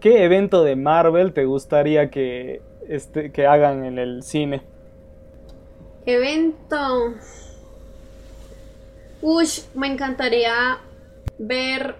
[0.00, 4.62] ¿Qué evento de Marvel te gustaría que, este, que hagan en el cine?
[6.04, 7.14] Evento.
[9.22, 10.78] Ush, me encantaría
[11.38, 11.96] ver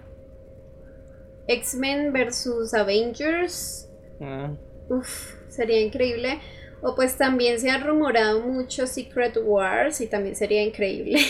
[1.48, 3.88] X-Men versus Avengers.
[4.20, 4.52] Ah.
[4.88, 6.38] Uf, sería increíble.
[6.82, 11.18] O pues también se ha rumorado mucho Secret Wars y también sería increíble.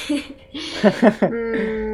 [1.20, 1.85] Mm,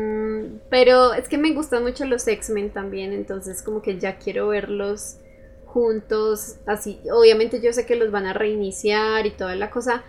[0.72, 5.18] pero es que me gustan mucho los X-Men también, entonces como que ya quiero verlos
[5.66, 6.56] juntos.
[6.64, 10.02] Así, obviamente yo sé que los van a reiniciar y toda la cosa.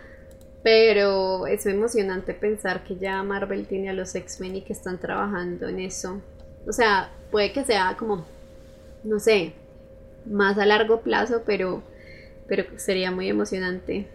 [0.64, 5.68] Pero es emocionante pensar que ya Marvel tiene a los X-Men y que están trabajando
[5.68, 6.22] en eso.
[6.66, 8.26] O sea, puede que sea como,
[9.04, 9.52] no sé,
[10.26, 11.84] más a largo plazo, pero
[12.48, 14.08] pero sería muy emocionante.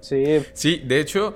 [0.00, 0.24] Sí.
[0.54, 1.34] Sí, de hecho,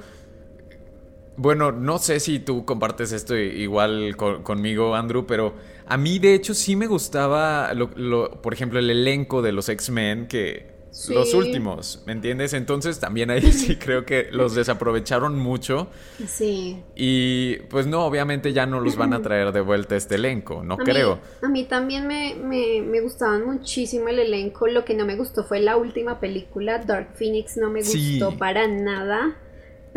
[1.38, 5.54] bueno, no sé si tú compartes esto igual conmigo, Andrew, pero
[5.86, 10.26] a mí de hecho sí me gustaba, lo, por ejemplo, el elenco de los X-Men
[10.26, 10.76] que...
[11.10, 12.54] Los últimos, ¿me entiendes?
[12.54, 15.88] Entonces también ahí sí creo que los desaprovecharon mucho.
[16.26, 16.82] Sí.
[16.96, 20.76] Y pues no, obviamente ya no los van a traer de vuelta este elenco, no
[20.76, 21.20] creo.
[21.40, 24.66] a mí también me, me, me, gustaban muchísimo el elenco.
[24.66, 28.66] Lo que no me gustó fue la última película, Dark Phoenix, no me gustó para
[28.66, 29.36] nada.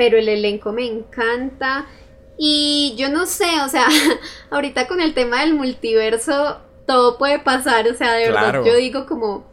[0.01, 1.85] Pero el elenco me encanta.
[2.35, 3.85] Y yo no sé, o sea,
[4.49, 7.87] ahorita con el tema del multiverso, todo puede pasar.
[7.87, 9.45] O sea, de verdad, yo digo como,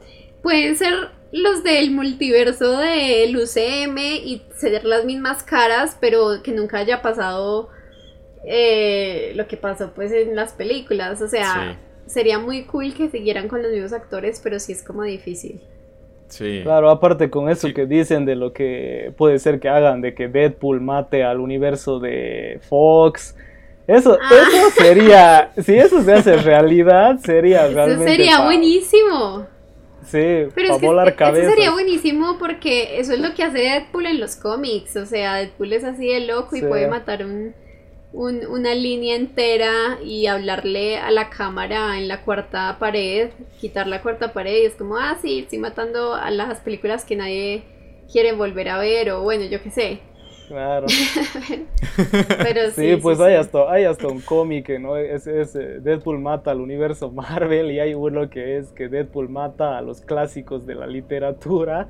[0.43, 6.79] pueden ser los del multiverso del UCM y ser las mismas caras, pero que nunca
[6.79, 7.69] haya pasado
[8.47, 11.21] eh, lo que pasó pues en las películas.
[11.21, 15.03] O sea, sería muy cool que siguieran con los mismos actores, pero sí es como
[15.03, 15.61] difícil.
[16.63, 20.29] Claro, aparte con eso que dicen de lo que puede ser que hagan, de que
[20.29, 23.35] Deadpool mate al universo de Fox.
[23.87, 24.31] Eso, ah.
[24.31, 28.05] eso sería, si eso se hace realidad, sería realmente.
[28.05, 29.47] Eso sería buenísimo.
[30.05, 31.49] Sí, para volar cabezas.
[31.49, 34.97] Eso sería buenísimo porque eso es lo que hace Deadpool en los cómics.
[34.97, 37.55] O sea, Deadpool es así de loco y puede matar un,
[38.13, 43.31] una línea entera y hablarle a la cámara en la cuarta pared,
[43.61, 47.17] quitar la cuarta pared y es como, ah, sí, estoy matando a las películas que
[47.17, 47.63] nadie
[48.11, 50.01] quiere volver a ver o bueno, yo qué sé.
[50.49, 50.87] Claro.
[52.39, 54.97] Pero sí, pues hay, Hasta, hay hasta un cómic, ¿no?
[54.97, 59.29] Es, es, eh, Deadpool mata al universo Marvel y hay uno que es que Deadpool
[59.29, 61.89] mata a los clásicos de la literatura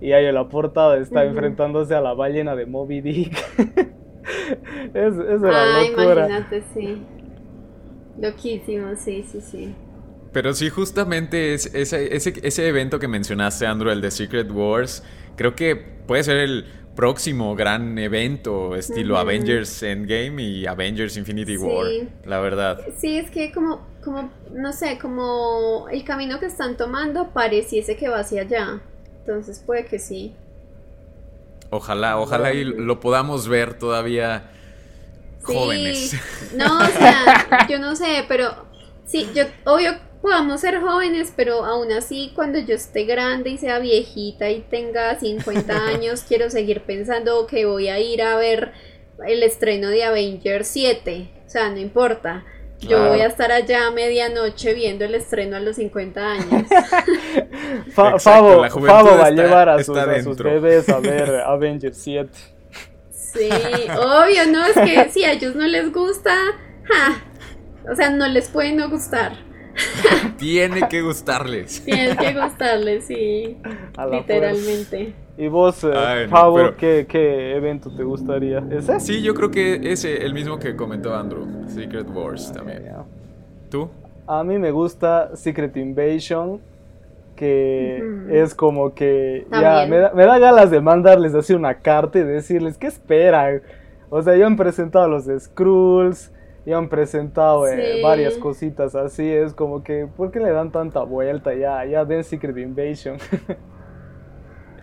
[0.00, 3.90] y ahí en la portada está enfrentándose a la ballena de Moby Dick.
[4.94, 7.02] es, es ah, imagínate, sí.
[8.20, 9.74] Loquísimo, sí, sí, sí.
[10.32, 15.02] Pero sí, justamente es, ese, ese, ese evento que mencionaste, Andrew, el de Secret Wars,
[15.36, 21.86] creo que puede ser el próximo gran evento estilo Avengers Endgame y Avengers Infinity War,
[22.26, 22.80] la verdad.
[22.98, 28.08] Sí, es que como, como, no sé, como el camino que están tomando pareciese que
[28.08, 28.82] va hacia allá.
[29.20, 30.34] Entonces puede que sí.
[31.70, 34.50] Ojalá, ojalá y lo podamos ver todavía
[35.42, 36.16] jóvenes.
[36.54, 38.50] No, o sea, yo no sé, pero
[39.06, 43.78] sí, yo obvio podamos ser jóvenes, pero aún así cuando yo esté grande y sea
[43.78, 48.72] viejita y tenga 50 años, quiero seguir pensando que voy a ir a ver
[49.26, 51.30] el estreno de Avengers 7.
[51.46, 52.44] O sea, no importa.
[52.80, 56.66] Yo voy a estar allá a medianoche viendo el estreno a los 50 años.
[57.92, 59.94] Favo, va a llevar a sus,
[60.42, 62.30] bebés a ver Avengers 7.
[63.10, 63.48] Sí,
[63.90, 66.34] obvio, no, es que si a ellos no les gusta,
[67.90, 69.50] o sea, no les puede no gustar.
[70.36, 71.84] Tiene que gustarles.
[71.84, 73.56] Tiene que gustarles, sí.
[74.10, 75.14] Literalmente.
[75.40, 76.28] ¿Y vos, eh,
[76.76, 78.62] ¿qué, evento te gustaría?
[78.70, 79.00] ¿Ese?
[79.00, 81.46] Sí, yo creo que ese, el mismo que comentó Andrew.
[81.66, 82.92] Secret Wars también.
[83.70, 83.88] ¿Tú?
[84.26, 86.60] A mí me gusta Secret Invasion,
[87.36, 92.18] que es como que ya me da, me da, ganas de mandarles así una carta
[92.18, 93.62] y decirles, ¿qué esperan?
[94.10, 96.30] O sea, ya han presentado los Skrulls,
[96.66, 101.00] ya han presentado eh, varias cositas así, es como que, ¿por qué le dan tanta
[101.00, 101.54] vuelta?
[101.54, 103.16] Ya, ya den Secret Invasion.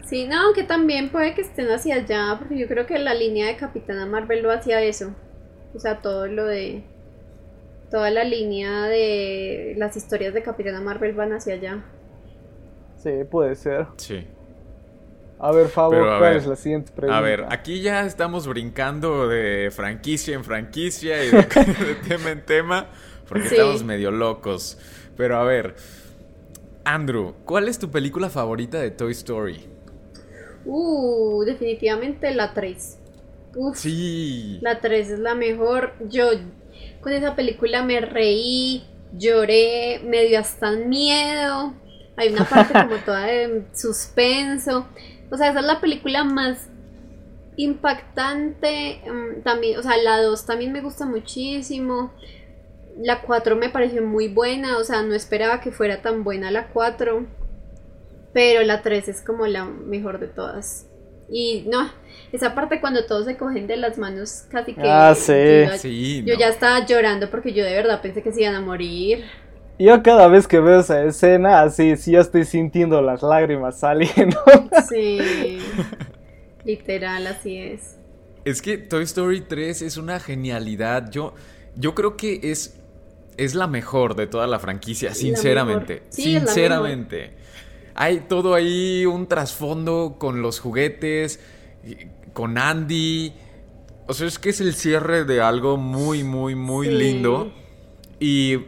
[0.08, 3.48] sí, no, aunque también puede que estén hacia allá, porque yo creo que la línea
[3.48, 5.14] de Capitana Marvel lo hacía eso.
[5.76, 6.84] O sea, todo lo de...
[7.92, 11.86] Toda la línea de las historias de Capitana Marvel van hacia allá.
[12.98, 13.88] Sí, puede ser.
[13.96, 14.28] Sí.
[15.40, 17.18] A ver, Fabo, ¿cuál es la siguiente pregunta?
[17.18, 21.44] A ver, aquí ya estamos brincando de franquicia en franquicia y de,
[22.08, 22.88] tema en tema,
[23.30, 24.80] porque estamos medio locos.
[25.16, 25.76] Pero a ver,
[26.84, 29.77] Andrew, ¿cuál es tu película favorita de Toy Story?
[30.68, 33.00] Uh, definitivamente la 3.
[33.56, 34.60] Uf, sí.
[34.62, 35.94] La 3 es la mejor.
[36.10, 36.30] Yo
[37.02, 41.74] con esa película me reí, lloré, me dio hasta miedo.
[42.18, 44.86] Hay una parte como toda de suspenso.
[45.32, 46.68] O sea, esa es la película más
[47.56, 49.02] impactante.
[49.06, 52.12] Mm, también, o sea, la 2 también me gusta muchísimo.
[53.00, 56.68] La 4 me pareció muy buena, o sea, no esperaba que fuera tan buena la
[56.68, 57.26] 4.
[58.38, 60.86] Pero la 3 es como la mejor de todas.
[61.28, 61.90] Y no,
[62.32, 64.88] esa parte cuando todos se cogen de las manos casi que...
[64.88, 65.66] Ah, sí.
[65.66, 68.62] Yo, sí, yo ya estaba llorando porque yo de verdad pensé que se iban a
[68.62, 69.26] morir.
[69.80, 74.40] Yo cada vez que veo esa escena, así, sí ya estoy sintiendo las lágrimas saliendo.
[74.88, 75.58] Sí,
[76.64, 77.98] literal, así es.
[78.46, 81.10] Es que Toy Story 3 es una genialidad.
[81.10, 81.34] Yo,
[81.76, 82.80] yo creo que es,
[83.38, 86.04] es la mejor de toda la franquicia, sinceramente.
[86.10, 87.37] sinceramente.
[87.98, 91.40] Hay todo ahí un trasfondo con los juguetes,
[92.32, 93.34] con Andy.
[94.08, 97.52] O sea, es que es el cierre de algo muy, muy, muy lindo.
[98.20, 98.60] Y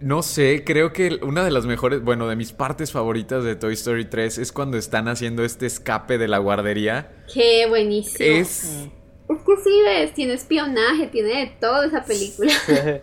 [0.00, 3.72] no sé, creo que una de las mejores, bueno, de mis partes favoritas de Toy
[3.72, 7.10] Story 3 es cuando están haciendo este escape de la guardería.
[7.32, 8.18] Qué buenísimo.
[8.18, 8.86] Es...
[9.30, 12.52] Es que sí, ves, tiene espionaje, tiene de todo esa película.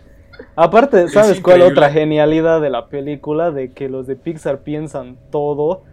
[0.56, 3.52] Aparte, ¿sabes cuál otra genialidad de la película?
[3.52, 5.84] De que los de Pixar piensan todo.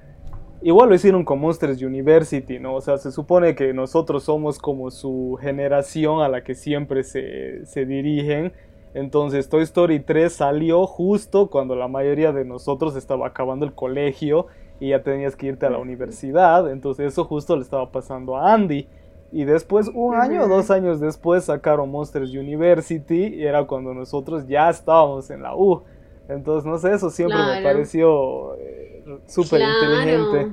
[0.62, 2.74] Igual lo hicieron con Monsters University, ¿no?
[2.74, 7.66] O sea, se supone que nosotros somos como su generación a la que siempre se,
[7.66, 8.53] se dirigen.
[8.95, 14.47] Entonces Toy Story 3 salió justo cuando la mayoría de nosotros estaba acabando el colegio
[14.80, 16.70] y ya tenías que irte a la universidad.
[16.70, 18.86] Entonces eso justo le estaba pasando a Andy.
[19.35, 24.47] Y después, un año o dos años después, sacaron Monsters University y era cuando nosotros
[24.47, 25.82] ya estábamos en la U.
[26.28, 30.53] Entonces, no sé, eso siempre me pareció eh, súper inteligente.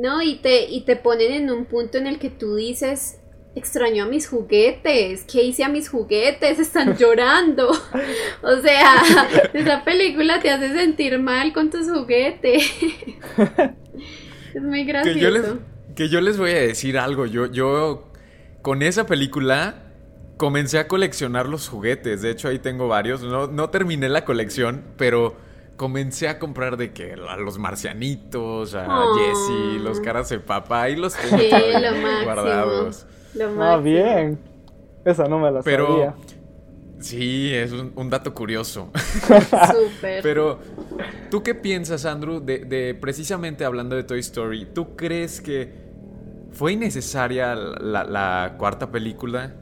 [0.00, 3.20] No, y te, y te ponen en un punto en el que tú dices,
[3.54, 6.58] extraño a mis juguetes, ¿qué hice a mis juguetes?
[6.58, 7.68] Están llorando.
[7.68, 8.94] o sea,
[9.52, 12.64] esa película te hace sentir mal con tus juguetes.
[14.54, 15.58] es muy gracioso
[15.94, 17.26] que yo les voy a decir algo.
[17.26, 18.08] Yo, yo
[18.62, 19.82] con esa película
[20.36, 22.22] comencé a coleccionar los juguetes.
[22.22, 23.22] De hecho, ahí tengo varios.
[23.22, 25.36] No, no terminé la colección, pero
[25.76, 28.86] comencé a comprar de que a los marcianitos, a
[29.16, 31.36] Jessie, los caras de papá, y los tengo
[32.24, 33.06] guardados.
[33.34, 34.38] Lo ah, bien.
[35.04, 36.14] Esa no me la pero, sabía.
[37.00, 38.90] Sí, es un, dato curioso.
[39.26, 40.22] Súper.
[40.22, 40.58] Pero,
[41.30, 44.68] ¿tú qué piensas, Andrew, de, de, precisamente hablando de Toy Story?
[44.72, 45.83] ¿Tú crees que
[46.54, 49.52] ¿Fue innecesaria la, cuarta película?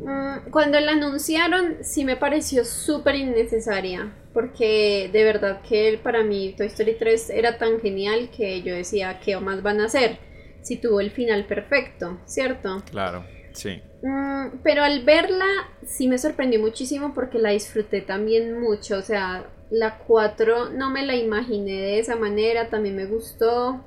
[0.00, 6.54] Mm, cuando la anunciaron sí me pareció súper innecesaria, porque de verdad que para mí
[6.56, 10.18] Toy Story 3 era tan genial que yo decía, ¿qué más van a hacer?
[10.62, 12.82] Si tuvo el final perfecto, ¿cierto?
[12.90, 13.82] Claro, sí.
[14.02, 15.46] Mm, pero al verla
[15.84, 21.04] sí me sorprendió muchísimo porque la disfruté también mucho, o sea, la 4 no me
[21.04, 23.82] la imaginé de esa manera, también me gustó,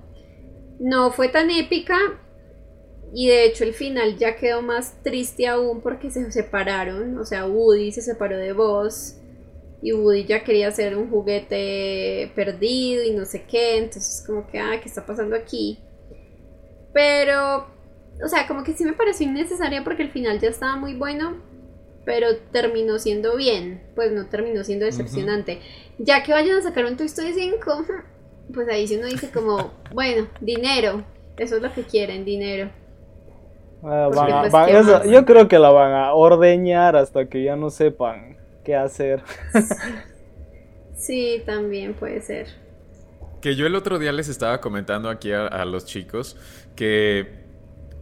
[0.82, 1.96] no fue tan épica
[3.14, 7.46] y de hecho el final ya quedó más triste aún porque se separaron, o sea,
[7.46, 9.18] Woody se separó de Buzz
[9.84, 14.60] y Woody ya quería ser un juguete perdido y no sé qué, entonces como que,
[14.60, 15.78] ah, ¿qué está pasando aquí?
[16.94, 17.68] Pero,
[18.24, 21.38] o sea, como que sí me pareció innecesaria porque el final ya estaba muy bueno,
[22.06, 25.62] pero terminó siendo bien, pues no terminó siendo decepcionante.
[26.00, 27.86] Ya que vayan a sacar un Toy Story 5,
[28.54, 31.04] pues ahí si uno dice como, bueno, dinero,
[31.38, 32.70] eso es lo que quieren, dinero.
[33.84, 34.10] Ah,
[34.52, 39.24] pues, yo creo que la van a ordeñar hasta que ya no sepan qué hacer.
[40.98, 42.48] sí, también puede ser.
[43.42, 46.38] Que yo el otro día les estaba comentando aquí a, los chicos
[46.76, 47.42] que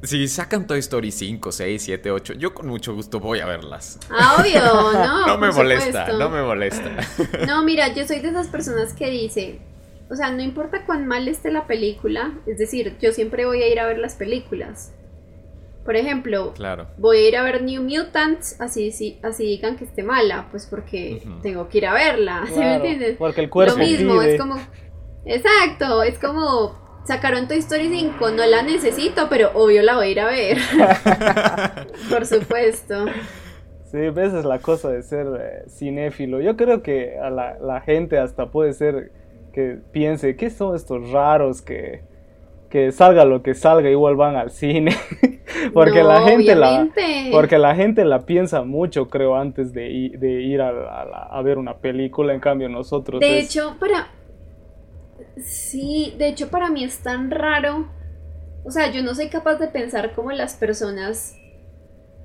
[0.03, 3.99] si sacan Toy Story 5, 6, 7, 8, yo con mucho gusto voy a verlas.
[4.09, 5.27] Ah, obvio, no.
[5.27, 6.91] no me molesta, no me molesta.
[7.47, 9.61] No, mira, yo soy de esas personas que dice,
[10.09, 13.67] o sea, no importa cuán mal esté la película, es decir, yo siempre voy a
[13.67, 14.93] ir a ver las películas.
[15.85, 16.53] Por ejemplo,
[16.97, 21.21] voy a ir a ver New Mutants, así, así digan que esté mala, pues porque
[21.41, 23.17] tengo que ir a verla, ¿sí me entiendes?
[23.17, 24.55] Porque el cuerpo Lo mismo, es como...
[25.25, 30.11] Exacto, es como sacaron Toy Story 5, no la necesito, pero obvio la voy a
[30.11, 30.57] ir a ver.
[32.09, 33.05] Por supuesto.
[33.91, 36.39] Sí, esa es la cosa de ser eh, cinéfilo.
[36.39, 39.11] Yo creo que a la, la, gente hasta puede ser
[39.51, 42.01] que piense, ¿qué son estos raros que,
[42.69, 44.95] que salga lo que salga, igual van al cine?
[45.73, 46.87] porque la gente la
[47.31, 52.39] porque la gente la piensa mucho, creo, antes de, ir a, ver una película, en
[52.39, 53.19] cambio nosotros...
[53.19, 54.07] De hecho, para...
[55.37, 57.87] Sí, de hecho para mí es tan raro.
[58.65, 61.35] O sea, yo no soy capaz de pensar como las personas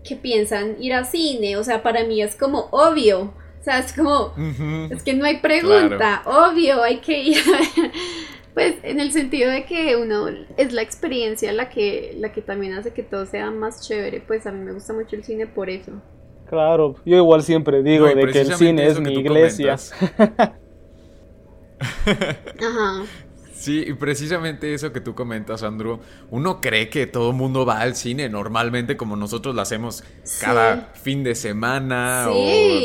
[0.04, 1.56] que piensan ir al cine.
[1.56, 3.32] O sea, para mí es como obvio.
[3.64, 4.34] O sea, es como,
[4.90, 7.38] es que no hay pregunta, obvio, hay que ir.
[8.52, 10.26] pues en el sentido de que uno
[10.58, 14.46] es la experiencia la que, la que también hace que todo sea más chévere, pues
[14.46, 15.92] a mí me gusta mucho el cine por eso.
[16.46, 19.78] Claro, yo igual siempre digo de que el cine es mi iglesia.
[21.78, 23.06] Ajá.
[23.64, 25.98] Sí, y precisamente eso que tú comentas, Andrew,
[26.28, 30.04] uno cree que todo el mundo va al cine normalmente como nosotros lo hacemos
[30.38, 32.34] cada fin de semana o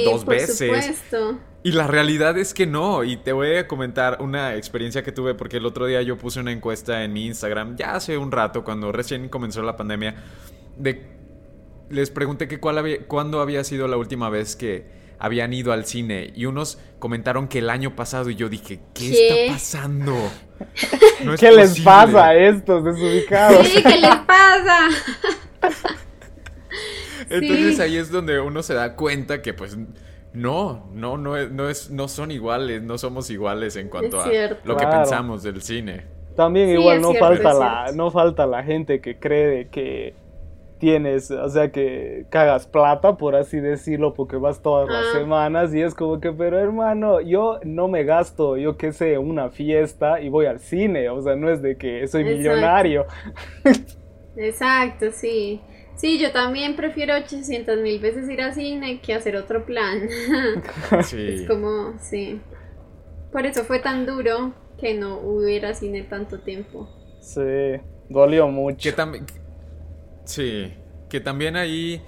[0.05, 0.85] dos por veces.
[0.85, 1.37] Supuesto.
[1.63, 5.33] Y la realidad es que no, y te voy a comentar una experiencia que tuve
[5.35, 8.63] porque el otro día yo puse una encuesta en mi Instagram, ya hace un rato,
[8.63, 10.15] cuando recién comenzó la pandemia,
[10.77, 11.03] de
[11.89, 15.85] les pregunté que cuál había, cuándo había sido la última vez que habían ido al
[15.85, 20.15] cine y unos comentaron que el año pasado y yo dije, ¿qué, está pasando?
[21.39, 23.67] ¿Qué les pasa a estos desubicados?
[23.67, 24.87] Sí, ¿qué les pasa?
[27.29, 29.77] Entonces ahí es donde uno se da cuenta que pues
[30.33, 34.27] no, no, no, no, es, no son iguales, no somos iguales en cuanto a
[34.63, 36.05] lo que pensamos del cine.
[36.35, 40.13] También igual no falta la, no falta la gente que cree que
[40.79, 45.19] tienes, o sea, que cagas plata, por así decirlo, porque vas todas las ah.
[45.19, 49.49] semanas y es como que, pero hermano, yo no me gasto, yo qué sé, una
[49.49, 53.05] fiesta y voy al cine, o sea, no es de que soy millonario.
[54.37, 55.61] Exacto, sí.
[55.95, 60.07] Sí, yo también prefiero 800 mil veces ir al cine que hacer otro plan.
[60.91, 62.39] Es como, sí.
[63.33, 66.87] Por eso fue tan duro que no hubiera cine tanto tiempo.
[67.19, 68.89] Sí, dolió mucho.
[68.89, 69.25] Que también,
[70.29, 70.73] sí,
[71.09, 72.01] que también ahí,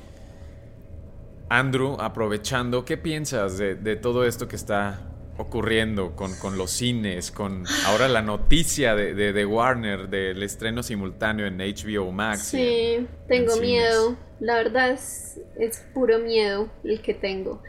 [1.50, 7.32] Andrew, aprovechando, ¿qué piensas de, de todo esto que está ocurriendo con, con, los cines,
[7.32, 12.44] con ahora la noticia de, de, Warner del estreno simultáneo en HBO Max.
[12.44, 14.16] Sí, tengo miedo.
[14.40, 17.62] La verdad es, es, puro miedo el que tengo.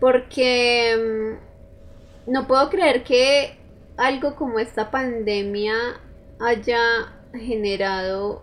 [0.00, 1.36] Porque
[2.26, 3.56] mm, no puedo creer que
[3.96, 5.74] algo como esta pandemia
[6.38, 6.80] haya
[7.32, 8.42] generado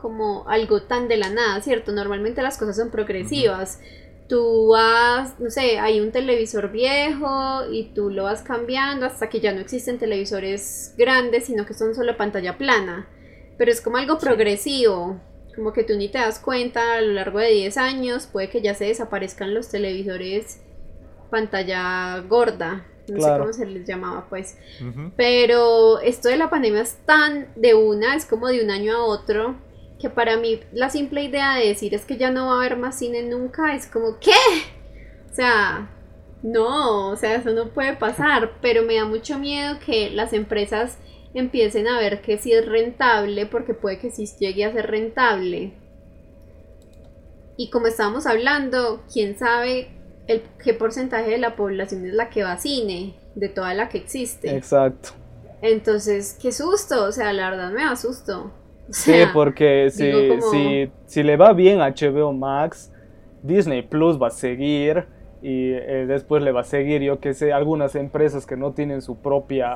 [0.00, 1.92] como algo tan de la nada, ¿cierto?
[1.92, 3.78] Normalmente las cosas son progresivas
[4.30, 9.40] tú vas, no sé, hay un televisor viejo y tú lo vas cambiando hasta que
[9.40, 13.08] ya no existen televisores grandes, sino que son solo pantalla plana.
[13.58, 15.20] Pero es como algo progresivo,
[15.56, 18.62] como que tú ni te das cuenta a lo largo de 10 años, puede que
[18.62, 20.60] ya se desaparezcan los televisores
[21.28, 24.56] pantalla gorda, no sé cómo se les llamaba pues.
[25.16, 29.04] Pero esto de la pandemia es tan de una, es como de un año a
[29.04, 29.56] otro
[30.00, 32.76] que para mí la simple idea de decir es que ya no va a haber
[32.76, 34.32] más cine nunca es como, ¿qué?
[35.30, 35.90] O sea,
[36.42, 40.96] no, o sea, eso no puede pasar, pero me da mucho miedo que las empresas
[41.34, 45.74] empiecen a ver que sí es rentable, porque puede que sí llegue a ser rentable.
[47.56, 49.90] Y como estábamos hablando, quién sabe
[50.26, 53.90] el, qué porcentaje de la población es la que va a cine, de toda la
[53.90, 54.56] que existe.
[54.56, 55.10] Exacto.
[55.60, 58.50] Entonces, qué susto, o sea, la verdad me da susto
[58.90, 60.12] sí, porque si,
[60.50, 62.92] si, si, le va bien a HBO Max,
[63.42, 65.06] Disney Plus va a seguir
[65.42, 69.00] y eh, después le va a seguir, yo que sé, algunas empresas que no tienen
[69.00, 69.74] su propia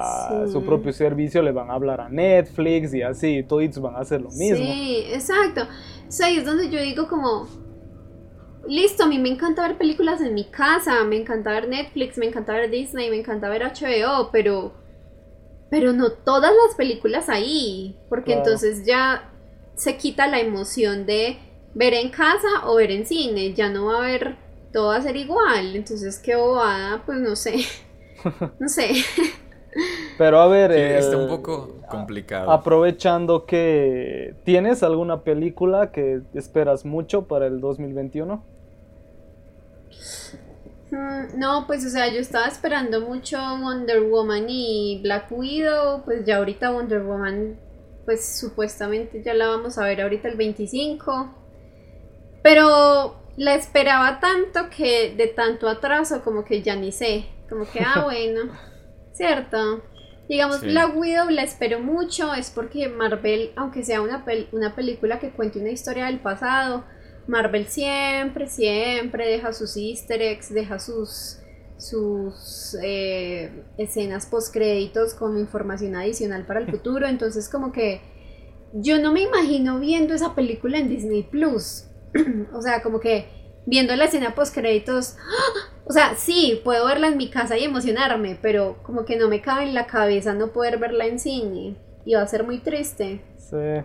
[0.52, 4.20] su propio servicio le van a hablar a Netflix y así, todos van a hacer
[4.20, 4.56] lo mismo.
[4.56, 5.62] Sí, exacto.
[5.62, 7.48] O es donde yo digo como,
[8.68, 12.26] listo, a mí me encanta ver películas en mi casa, me encanta ver Netflix, me
[12.26, 14.72] encanta ver Disney, me encanta ver HBO, pero
[15.74, 19.32] pero no todas las películas ahí, porque entonces ya
[19.74, 21.36] se quita la emoción de
[21.74, 24.36] ver en casa o ver en cine, ya no va a haber,
[24.72, 27.56] todo va a ser igual, entonces qué bobada, pues no sé,
[28.60, 28.92] no sé.
[30.16, 32.52] Pero a ver, está un poco complicado.
[32.52, 38.44] Aprovechando que tienes alguna película que esperas mucho para el 2021.
[40.94, 46.24] Mm, no, pues o sea, yo estaba esperando mucho Wonder Woman y Black Widow, pues
[46.24, 47.58] ya ahorita Wonder Woman,
[48.04, 51.34] pues supuestamente ya la vamos a ver ahorita el 25.
[52.42, 57.80] Pero la esperaba tanto que de tanto atraso como que ya ni sé, como que,
[57.80, 58.52] ah, bueno,
[59.12, 59.82] cierto.
[60.28, 65.32] Digamos, Black Widow la espero mucho, es porque Marvel, aunque sea una, una película que
[65.32, 66.84] cuente una historia del pasado,
[67.26, 71.38] Marvel siempre, siempre deja sus easter eggs, deja sus,
[71.78, 77.06] sus eh, escenas post créditos con información adicional para el futuro.
[77.06, 78.00] Entonces como que
[78.72, 81.86] yo no me imagino viendo esa película en Disney Plus.
[82.52, 83.26] o sea, como que
[83.66, 85.16] viendo la escena post créditos.
[85.18, 85.80] ¡ah!
[85.86, 89.42] O sea, sí, puedo verla en mi casa y emocionarme, pero como que no me
[89.42, 91.76] cabe en la cabeza no poder verla en cine.
[92.06, 93.22] Y va a ser muy triste.
[93.38, 93.84] Sí.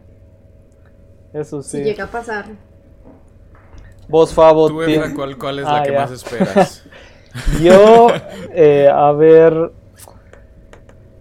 [1.34, 1.78] Eso sí.
[1.78, 2.69] Si llega a pasar.
[4.10, 4.68] Vos, Fabo.
[4.68, 4.82] ¿Tú,
[5.16, 6.84] ¿cuál, ¿cuál, es la ah, que más esperas?
[7.62, 8.08] Yo,
[8.54, 9.72] eh, a ver.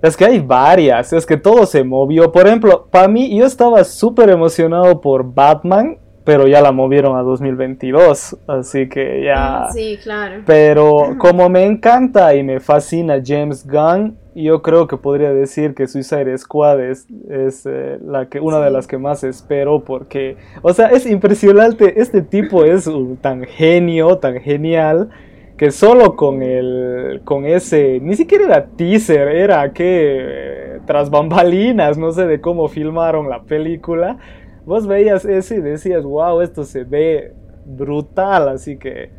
[0.01, 2.33] Es que hay varias, es que todo se movió.
[2.33, 7.23] Por ejemplo, para mí, yo estaba súper emocionado por Batman, pero ya la movieron a
[7.23, 9.65] 2022, así que ya...
[9.65, 10.43] Ah, sí, claro.
[10.47, 15.87] Pero como me encanta y me fascina James Gunn, yo creo que podría decir que
[15.87, 20.73] Suicide Squad es, es eh, la que, una de las que más espero porque, o
[20.73, 25.11] sea, es impresionante, este tipo es un, tan genio, tan genial,
[25.57, 32.13] que solo con el, con ese, ni siquiera era teaser, era que tras bambalinas, no
[32.13, 34.19] sé de cómo filmaron la película,
[34.65, 37.33] vos veías eso y decías, wow, esto se ve
[37.65, 39.11] brutal, así que...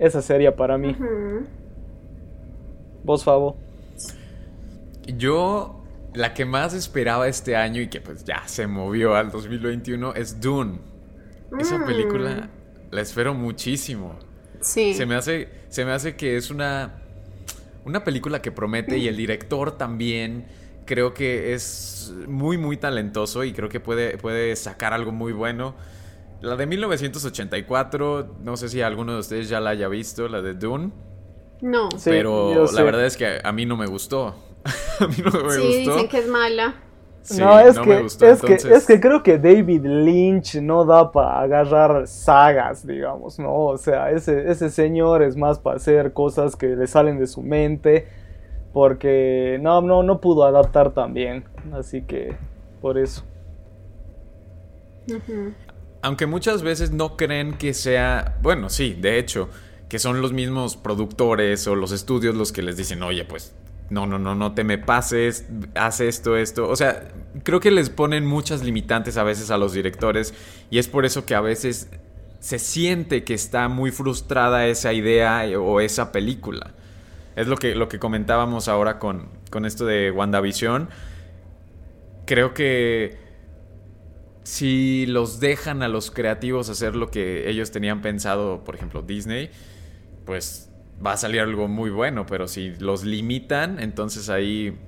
[0.00, 0.96] Esa sería para mí.
[3.04, 3.56] Vos, Favo.
[5.16, 5.82] Yo,
[6.14, 10.40] la que más esperaba este año y que pues ya se movió al 2021 es
[10.40, 10.78] Dune.
[11.58, 11.84] Esa Mm.
[11.86, 12.48] película
[12.90, 14.18] la espero muchísimo.
[14.60, 14.94] Sí.
[14.94, 17.02] Se me hace, se me hace que es una,
[17.84, 20.46] una película que promete y el director también
[20.86, 25.74] creo que es muy, muy talentoso y creo que puede, puede sacar algo muy bueno.
[26.40, 30.54] La de 1984, no sé si alguno de ustedes ya la haya visto, la de
[30.54, 30.90] Dune,
[31.60, 31.90] No.
[31.92, 32.82] Sí, pero la sé.
[32.82, 34.34] verdad es que a mí no me gustó.
[35.00, 35.94] a mí no me Sí, gustó.
[35.94, 36.74] dicen que es mala.
[37.22, 40.84] Sí, no, es, no que, gustó, es, que, es que creo que David Lynch no
[40.86, 43.54] da para agarrar sagas, digamos, ¿no?
[43.66, 47.42] O sea, ese, ese señor es más para hacer cosas que le salen de su
[47.42, 48.08] mente,
[48.72, 52.36] porque no, no, no pudo adaptar tan bien, así que
[52.80, 53.22] por eso.
[56.02, 59.50] Aunque muchas veces no creen que sea, bueno, sí, de hecho,
[59.88, 63.54] que son los mismos productores o los estudios los que les dicen, oye, pues,
[63.90, 66.68] no, no, no, no te me pases, haz esto, esto.
[66.68, 67.08] O sea,
[67.42, 70.32] creo que les ponen muchas limitantes a veces a los directores
[70.70, 71.90] y es por eso que a veces
[72.38, 76.72] se siente que está muy frustrada esa idea o esa película.
[77.34, 80.88] Es lo que, lo que comentábamos ahora con, con esto de WandaVision.
[82.26, 83.18] Creo que
[84.44, 89.50] si los dejan a los creativos hacer lo que ellos tenían pensado, por ejemplo, Disney,
[90.24, 90.69] pues
[91.04, 94.78] va a salir algo muy bueno, pero si los limitan, entonces ahí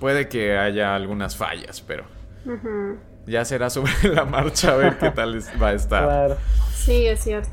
[0.00, 2.04] puede que haya algunas fallas, pero
[3.26, 6.04] ya será sobre la marcha a ver qué tal es- va a estar.
[6.04, 6.36] Claro.
[6.74, 7.50] Sí, es cierto.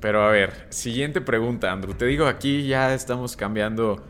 [0.00, 1.94] Pero a ver, siguiente pregunta, Andrew.
[1.94, 4.04] Te digo, aquí ya estamos cambiando,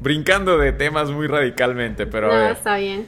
[0.00, 3.06] brincando de temas muy radicalmente, pero a no, ver, está bien.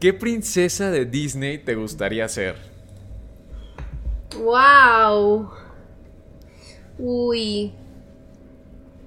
[0.00, 2.56] ¿qué princesa de Disney te gustaría ser?
[4.36, 5.50] Wow.
[6.98, 7.72] Uy.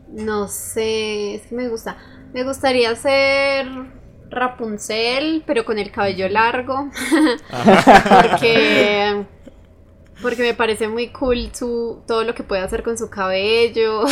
[0.09, 1.97] No sé, es que me gusta.
[2.33, 3.67] Me gustaría ser
[4.29, 6.89] Rapunzel, pero con el cabello largo.
[8.21, 9.25] porque
[10.21, 14.05] porque me parece muy cool su todo lo que puede hacer con su cabello.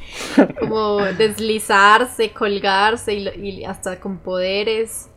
[0.60, 5.08] Como deslizarse, colgarse y, y hasta con poderes.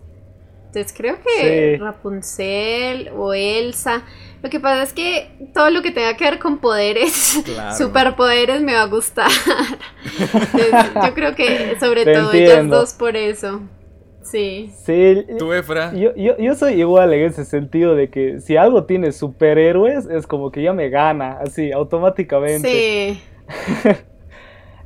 [0.70, 1.82] Entonces creo que Sí.
[1.84, 4.04] Rapunzel o Elsa.
[4.44, 7.76] Lo que pasa es que todo lo que tenga que ver con poderes, Claro.
[7.76, 9.30] superpoderes, me va a gustar.
[10.20, 12.78] Entonces, yo creo que sobre Te todo ellas entiendo.
[12.78, 13.62] dos por eso.
[14.24, 14.72] Sí.
[14.86, 15.92] Sí, ¿Tú, Efra?
[15.94, 20.28] yo, yo, yo soy igual en ese sentido de que si algo tiene superhéroes es
[20.28, 23.16] como que ya me gana, así, automáticamente.
[23.18, 23.22] Sí.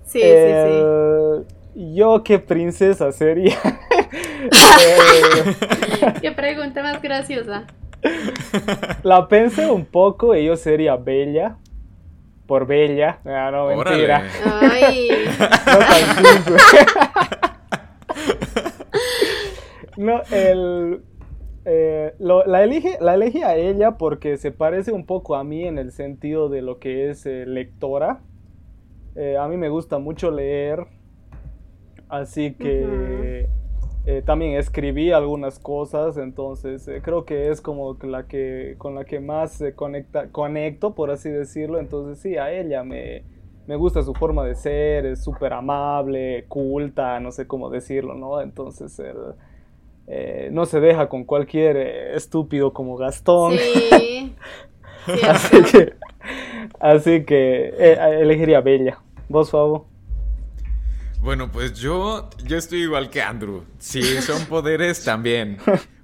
[0.06, 0.28] Sí, sí, sí.
[0.30, 1.44] Eh,
[1.96, 3.58] Yo qué princesa sería.
[6.22, 7.66] Qué pregunta más graciosa.
[9.04, 11.58] la pensé un poco y yo sería Bella.
[12.48, 13.20] Por Bella.
[13.26, 14.24] Ah, no, mentira.
[14.62, 15.10] Ay.
[15.40, 16.58] No tan simple.
[19.98, 21.02] no, el.
[21.66, 25.66] eh, lo- la, elige, la elegí a ella porque se parece un poco a mí
[25.66, 28.20] en el sentido de lo que es eh, lectora.
[29.16, 30.86] Eh, a mí me gusta mucho leer,
[32.10, 33.48] así que
[34.06, 39.06] eh, también escribí algunas cosas, entonces eh, creo que es como la que con la
[39.06, 41.80] que más se conecta, conecto, por así decirlo.
[41.80, 43.24] Entonces sí, a ella me,
[43.68, 48.42] me gusta su forma de ser, es súper amable, culta, no sé cómo decirlo, ¿no?
[48.42, 49.16] Entonces él
[50.08, 53.54] eh, no se deja con cualquier eh, estúpido como Gastón.
[53.58, 54.36] Sí.
[55.28, 55.94] Así que,
[56.80, 59.00] así que eh, elegiría a Bella.
[59.28, 59.86] ¿Vos, Fabo?
[61.24, 63.64] Bueno, pues yo, yo estoy igual que Andrew.
[63.80, 65.58] Si son poderes, también.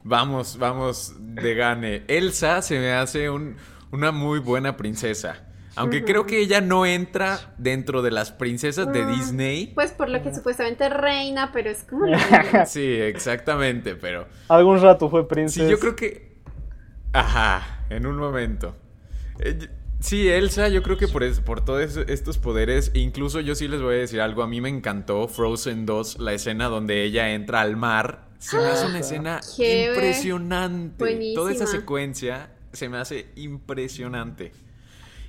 [0.03, 2.03] Vamos, vamos de gane.
[2.07, 3.57] Elsa se me hace un-
[3.91, 5.45] una muy buena princesa.
[5.75, 9.11] Aunque creo que ella no entra dentro de las princesas de Mm.
[9.15, 9.71] Disney.
[9.75, 12.17] Pues por lo que supuestamente es reina, pero es como la
[12.65, 15.65] Sí, exactamente, pero Algún rato fue princesa.
[15.65, 16.39] sí, yo creo que...
[17.13, 18.75] Ajá, en un momento.
[19.39, 19.57] Eh,
[19.99, 23.67] Sí, Elsa, yo creo que por, es- por todos es- estos poderes, incluso yo sí
[23.67, 27.33] les voy a decir algo, a mí me encantó Frozen 2, la escena donde ella
[27.33, 31.33] entra al mar, se me hace una escena Qué impresionante.
[31.35, 34.53] Toda esa secuencia se me hace impresionante.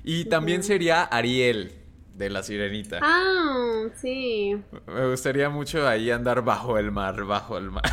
[0.05, 1.73] Y también sería Ariel
[2.15, 2.99] de la sirenita.
[3.01, 4.55] Ah, sí.
[4.87, 7.83] Me gustaría mucho ahí andar bajo el mar, bajo el mar,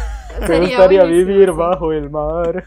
[0.41, 2.64] Me Sería gustaría buenísimo, vivir bajo el mar.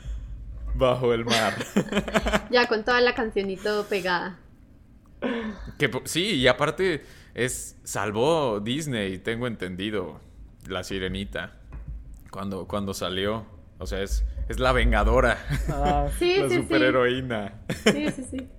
[0.82, 1.54] Bajo el mar.
[2.52, 4.38] Ya con toda la canción y todo pegada.
[5.78, 10.20] Que sí, y aparte es salvó Disney, tengo entendido,
[10.68, 11.54] la sirenita
[12.30, 13.46] cuando cuando salió,
[13.78, 15.38] o sea, es es la vengadora,
[15.70, 17.54] Ah, Sí, la sí, superheroína.
[17.86, 18.50] Sí, sí, sí.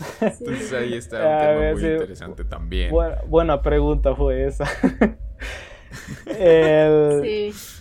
[0.20, 1.88] Entonces ahí está un A tema ver, muy sí.
[1.88, 2.90] interesante también.
[2.90, 4.64] Buena, buena pregunta fue esa.
[6.26, 7.79] El- Sí.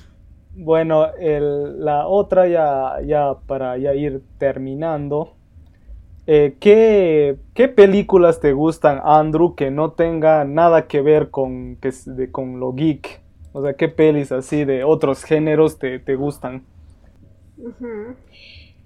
[0.61, 5.37] Bueno, el- la otra ya, ya para ya ir terminando.
[6.27, 11.91] eh, ¿qué, qué películas te gustan, Andrew, que no tengan nada que ver con, que
[12.07, 13.23] de- con lo geek?
[13.53, 16.67] O sea, ¿qué pelis así de otros géneros te, te gustan?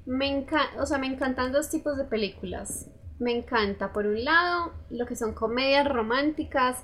[0.06, 2.90] Me encanta, o sea, me encantan dos tipos de películas.
[3.20, 6.84] Me encanta, por un lado, lo que son comedias románticas.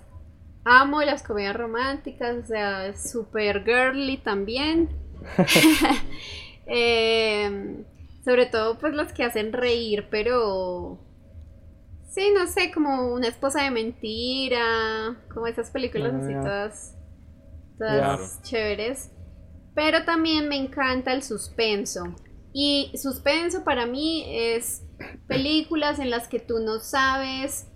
[0.71, 4.89] Amo las comedias románticas, o sea, super girly también.
[6.71, 7.83] Em,
[8.23, 10.99] sobre todo, pues las que hacen reír, pero
[12.09, 16.41] sí, no sé, como una esposa de mentira, como esas películas Ah, así ya.
[16.41, 16.95] todas,
[17.79, 19.09] todas chéveres.
[19.73, 22.03] Pero también me encanta el suspenso.
[22.53, 24.83] Y suspenso para mí es
[25.27, 27.67] películas en las que tú no sabes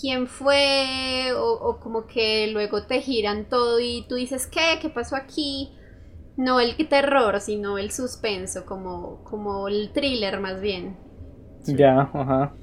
[0.00, 4.78] quién fue o, o como que luego te giran todo y tú dices, ¿qué?
[4.80, 5.72] ¿Qué pasó aquí?
[6.36, 10.96] No el terror, sino el suspenso, como, como el thriller más bien.
[11.66, 12.54] Ya, ajá.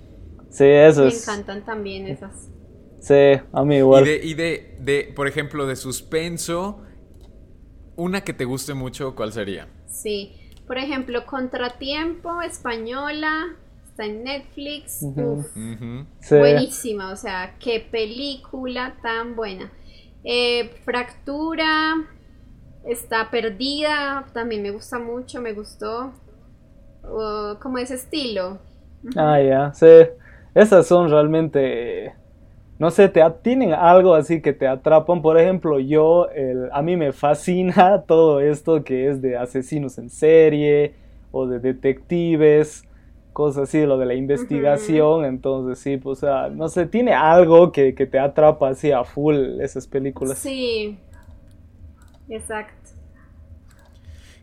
[0.49, 2.49] Sí, eso Me encantan también esas.
[2.99, 3.13] Sí,
[3.51, 4.03] a mí Y, igual.
[4.03, 6.81] de, y de, de, por ejemplo, de suspenso,
[7.97, 9.67] una que te guste mucho, ¿cuál sería?
[9.87, 10.35] Sí.
[10.67, 13.55] Por ejemplo, Contratiempo, española,
[13.95, 15.01] está en Netflix.
[15.01, 15.47] Uf.
[16.19, 16.35] Sí.
[16.37, 19.71] buenísima, o sea, qué película tan buena.
[20.23, 21.95] Eh, Fractura,
[22.85, 26.13] está perdida, también me gusta mucho, me gustó.
[27.03, 28.59] Uh, como ese estilo.
[29.15, 29.85] Ah, ya, sí.
[30.53, 32.13] Esas son realmente,
[32.79, 35.21] no sé, te tienen algo así que te atrapan.
[35.21, 40.09] Por ejemplo, yo, el- a mí me fascina todo esto que es de asesinos en
[40.09, 40.95] serie
[41.31, 42.83] o de detectives,
[43.35, 45.25] cosas así, lo de la investigación.
[45.25, 49.03] Entonces, sí, pues, o sea, no sé, tiene algo que, que te atrapa así a
[49.03, 50.39] full esas películas.
[50.39, 50.97] Sí,
[52.29, 52.91] exacto.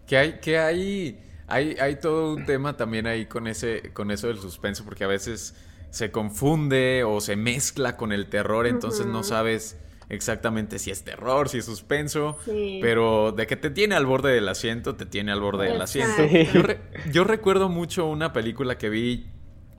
[0.07, 1.19] Que hay, que hay,
[1.49, 5.09] hay, hay todo un tema también ahí con ese, con eso del suspenso, porque a
[5.09, 5.57] veces
[5.89, 9.79] se confunde o se mezcla con el terror, entonces no sabes
[10.13, 12.79] exactamente si es terror, si es suspenso, Sí.
[12.81, 16.23] pero de que te tiene al borde del asiento, te tiene al borde del asiento.
[16.23, 16.53] Exacto.
[16.59, 19.27] Yo, re- yo recuerdo mucho una película que vi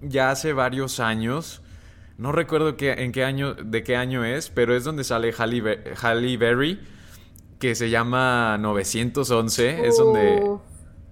[0.01, 1.61] ya hace varios años.
[2.17, 5.61] No recuerdo qué, en qué año, de qué año es, pero es donde sale Halle,
[5.61, 6.79] Be- Halle Berry,
[7.59, 9.87] que se llama 911.
[9.87, 10.43] Es donde.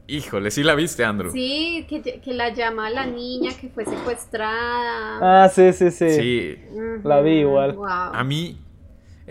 [0.07, 1.31] Híjole, sí la viste, Andrew.
[1.31, 5.43] Sí, que, que la llama a la niña que fue secuestrada.
[5.43, 6.09] Ah, sí, sí, sí.
[6.09, 6.55] Sí.
[7.03, 7.73] La vi igual.
[7.73, 7.85] wow.
[7.87, 8.59] A mí,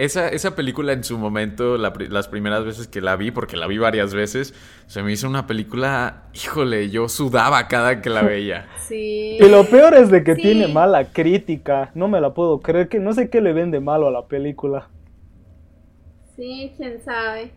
[0.05, 3.67] esa, esa película en su momento, la las primeras veces que la vi, porque la
[3.67, 4.55] vi varias veces,
[4.87, 8.69] se me hizo una película, híjole, yo sudaba cada que la veía.
[8.89, 9.39] Sí.
[9.41, 10.43] Y lo peor es de que Sí.
[10.43, 11.91] tiene mala crítica.
[11.95, 14.27] No me la puedo creer, que no sé qué le ven de malo a la
[14.27, 14.89] película.
[16.37, 17.53] Sí, quién sabe.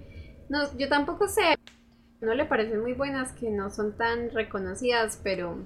[0.49, 1.55] No, yo tampoco sé.
[2.21, 5.57] No le parecen muy buenas que no son tan reconocidas, pero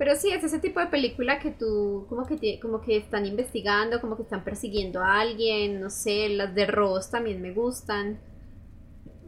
[0.00, 4.00] pero sí es ese tipo de película que tú como que como que están investigando,
[4.02, 8.20] como que están persiguiendo a alguien, no sé, las de Ross también me gustan.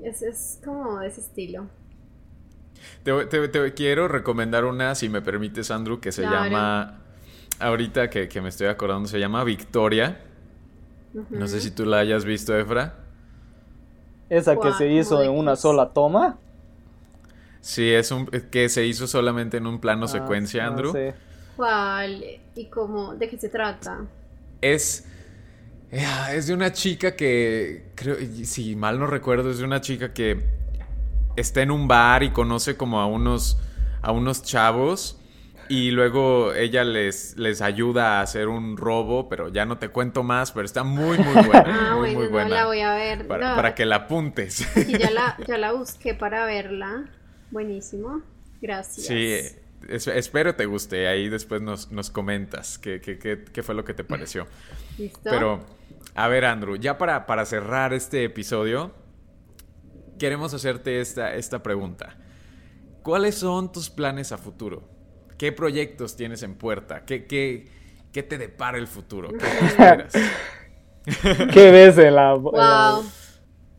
[0.03, 1.71] Es, es como ese estilo.
[3.03, 6.29] Te, te- te quiero recomendar una, si me permites, Andrew, que se Claro.
[6.29, 7.01] llama,
[7.61, 10.21] ahorita que, que me estoy acordando, se llama Victoria.
[11.35, 12.95] No sé si tú la hayas visto, Efra.
[14.29, 16.41] Esa que se hizo en una sola toma.
[17.63, 20.93] Sí, es un que se hizo solamente en un plano Ah, secuencia, no Andrew.
[20.93, 21.17] sé.
[21.57, 22.25] ¿Cuál?
[22.55, 23.15] ¿Y cómo?
[23.17, 24.09] ¿De qué se trata?
[24.61, 25.07] Es.
[25.91, 27.93] eh, Es de una chica que.
[27.97, 28.17] Creo.
[28.45, 30.45] Si mal no recuerdo, es de una chica que
[31.37, 33.59] está en un bar y conoce como a unos.
[34.03, 35.19] a unos chavos.
[35.69, 40.23] Y luego ella les, les ayuda a hacer un robo, pero ya no te cuento
[40.23, 41.93] más, pero está muy, muy buena.
[41.93, 42.49] Ah, muy, bueno, muy no buena.
[42.49, 43.27] la voy a ver.
[43.27, 44.67] para, No, para que la apuntes.
[44.75, 47.11] sí, ya la, ya la busqué para verla.
[47.53, 48.23] Buenísimo.
[48.61, 49.07] Gracias.
[49.07, 49.33] Sí,
[49.89, 51.07] es- espero te guste.
[51.07, 54.47] Ahí después nos, nos comentas qué, qué, qué, qué fue lo que te pareció.
[54.99, 55.21] ¿Listo?
[55.25, 55.61] Pero,
[56.15, 58.93] a ver, Andrew, ya para, para cerrar este episodio,
[60.19, 62.17] queremos hacerte esta, esta pregunta.
[63.03, 64.89] ¿Cuáles son tus planes a futuro?
[65.39, 67.05] ¿Qué proyectos tienes en puerta?
[67.05, 67.67] ¿Qué, qué,
[68.13, 69.29] qué te depara el futuro?
[69.31, 70.13] ¿Qué te esperas?
[71.53, 73.05] ¿Qué ves en la, en la- Wow.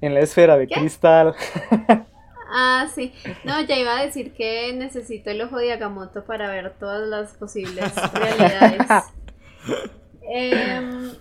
[0.01, 1.33] en la esfera de cristal?
[2.55, 3.11] Ah, sí.
[3.43, 7.33] No, ya iba a decir que necesito el ojo de Agamotto para ver todas las
[7.33, 8.87] posibles realidades.
[10.25, 11.13] Em,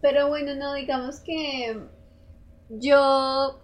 [0.00, 1.78] pero bueno, no, digamos que
[2.68, 3.60] yo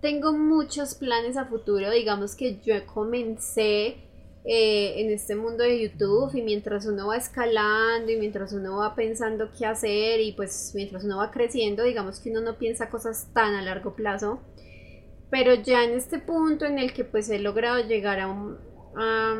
[0.00, 1.90] tengo muchos planes a futuro.
[1.90, 3.96] Digamos que yo comencé
[4.44, 8.94] eh, en este mundo de YouTube y mientras uno va escalando y mientras uno va
[8.94, 13.28] pensando qué hacer y pues mientras uno va creciendo, digamos que uno no piensa cosas
[13.32, 14.40] tan a largo plazo.
[15.32, 19.34] Pero ya en este punto en el que pues he logrado llegar a,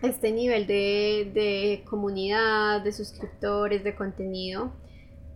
[0.00, 4.72] este nivel de comunidad, de suscriptores, de contenido,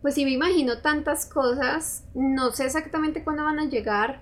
[0.05, 4.20] pues sí me imagino tantas cosas, no sé exactamente cuándo van a llegar,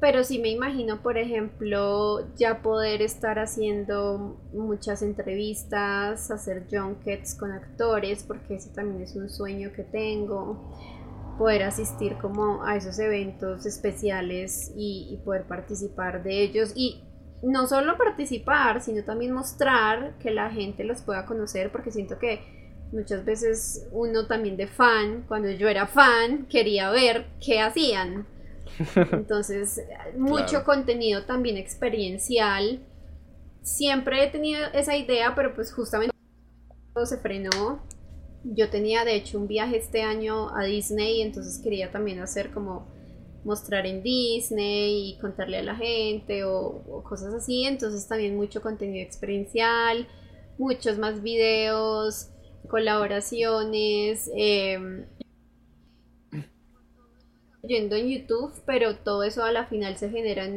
[0.00, 7.52] pero sí me imagino, por ejemplo, ya poder estar haciendo muchas entrevistas, hacer junkets con
[7.52, 10.74] actores, porque ese también es un sueño que tengo.
[11.38, 16.72] Poder asistir como a esos eventos especiales y, poder participar de ellos.
[16.74, 17.04] Y
[17.42, 22.88] no solo participar, sino también mostrar que la gente los pueda conocer, porque siento que
[22.92, 28.26] muchas veces uno también de fan, cuando yo era fan, quería ver qué hacían
[29.12, 29.80] entonces,
[30.16, 32.80] mucho contenido también experiencial.
[33.62, 36.14] Siempre he tenido esa idea, pero pues justamente
[37.04, 37.82] se frenó.
[38.44, 42.86] Yo tenía de hecho un viaje este año a Disney, entonces quería también hacer como
[43.44, 47.64] mostrar en Disney y contarle a la gente o, cosas así.
[47.64, 50.06] Entonces también mucho contenido experiencial,
[50.58, 52.30] muchos más videos,
[52.68, 54.30] colaboraciones.
[54.36, 55.06] Eh,
[57.62, 60.48] yendo en YouTube, pero todo eso a la final se genera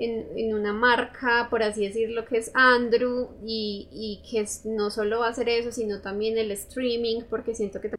[0.00, 5.34] en, una marca, por así decirlo, que es Andrew, y, que no solo va a
[5.34, 7.90] ser eso, sino también el streaming, porque siento que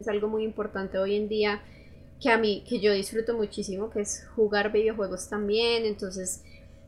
[0.00, 1.62] es algo muy importante hoy en día
[2.20, 6.42] que a mí, que yo disfruto muchísimo, que es jugar videojuegos también, entonces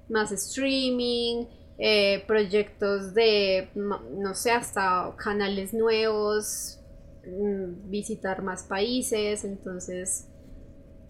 [0.08, 1.46] más streaming,
[1.78, 6.80] eh, proyectos de, no sé, hasta canales nuevos,
[7.24, 10.29] mm, visitar más países, entonces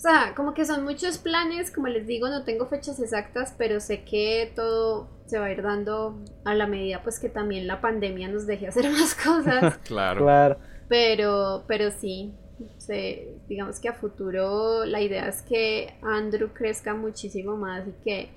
[0.00, 3.80] o sea, como que son muchos planes, como les digo, no tengo fechas exactas, pero
[3.80, 7.82] sé que todo se va a ir dando a la medida pues que también la
[7.82, 9.76] pandemia nos deje hacer más cosas.
[9.84, 10.24] claro.
[10.24, 10.56] claro.
[10.88, 12.32] Pero, pero sí,
[13.46, 18.30] digamos que a futuro la idea es que Andrew crezca muchísimo más y que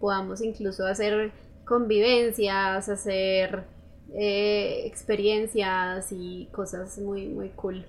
[0.00, 1.32] podamos incluso hacer
[1.66, 3.64] convivencias, hacer
[4.14, 7.84] eh, experiencias y cosas muy, muy cool.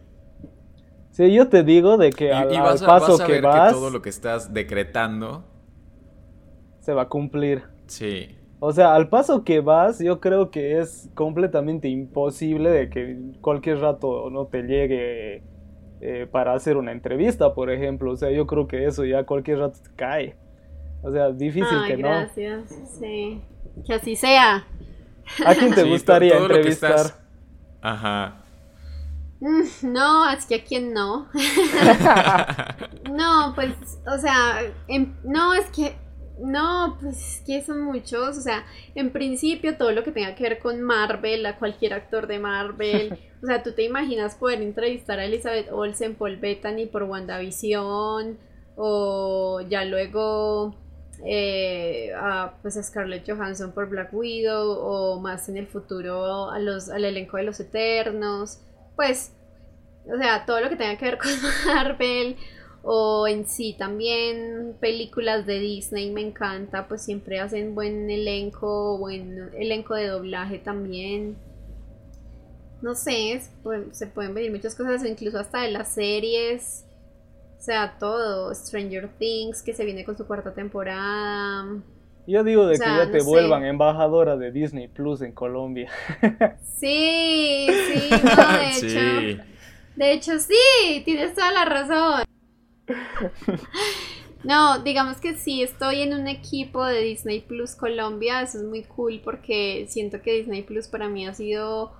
[1.11, 2.49] Sí, yo te digo de que al,
[2.79, 3.73] paso que vas...
[3.73, 5.43] todo lo que estás decretando...
[6.79, 7.63] Se va a cumplir.
[7.85, 8.35] Sí.
[8.59, 13.79] O sea, al paso que vas, yo creo que es completamente imposible de que cualquier
[13.79, 15.43] rato no te llegue
[15.99, 18.11] eh, para hacer una entrevista, por ejemplo.
[18.11, 20.35] O sea, yo creo que eso ya cualquier rato te cae.
[21.03, 22.07] O sea, difícil que no.
[22.07, 23.41] Gracias, sí.
[23.85, 24.65] Que así sea.
[25.45, 27.15] ¿A quién te gustaría entrevistar?
[27.81, 28.40] Ajá.
[29.41, 31.27] Mm, no, es que a quién no.
[33.11, 33.73] no, pues,
[34.05, 34.61] o sea,
[35.23, 35.95] no, es que,
[36.39, 38.37] no, pues que son muchos.
[38.37, 38.63] O sea,
[38.93, 43.17] en principio todo lo que tenga que ver con Marvel, a cualquier actor de Marvel.
[43.41, 48.37] O sea, tú te imaginas poder entrevistar a Elizabeth Olsen por Bethany por WandaVision.
[48.75, 50.75] O ya luego
[51.25, 54.69] eh, a, pues a Scarlett Johansson por Black Widow.
[54.69, 58.59] O más en el futuro a los, al elenco de los Eternos
[58.95, 59.33] pues,
[60.05, 61.31] o sea, todo lo que tenga que ver con
[61.67, 62.37] Marvel
[62.83, 69.51] o en sí también películas de Disney me encanta, pues siempre hacen buen elenco, buen
[69.55, 71.37] elenco de doblaje también.
[72.81, 73.39] No sé,
[73.91, 76.85] se pueden venir muchas cosas, incluso hasta de las series.
[77.59, 78.55] O sea, todo.
[78.55, 81.63] Stranger Things, que se viene con su cuarta temporada.
[82.27, 85.89] Yo digo de que ya te vuelvan embajadora de Disney Plus en Colombia.
[86.81, 89.43] Sí, sí, no, de hecho.
[89.95, 92.23] De hecho, sí, tienes toda la razón.
[94.43, 98.81] No, digamos que sí, estoy en un equipo de Disney Plus Colombia, eso es muy
[98.81, 101.91] cool porque siento que Disney Plus para mí ha sido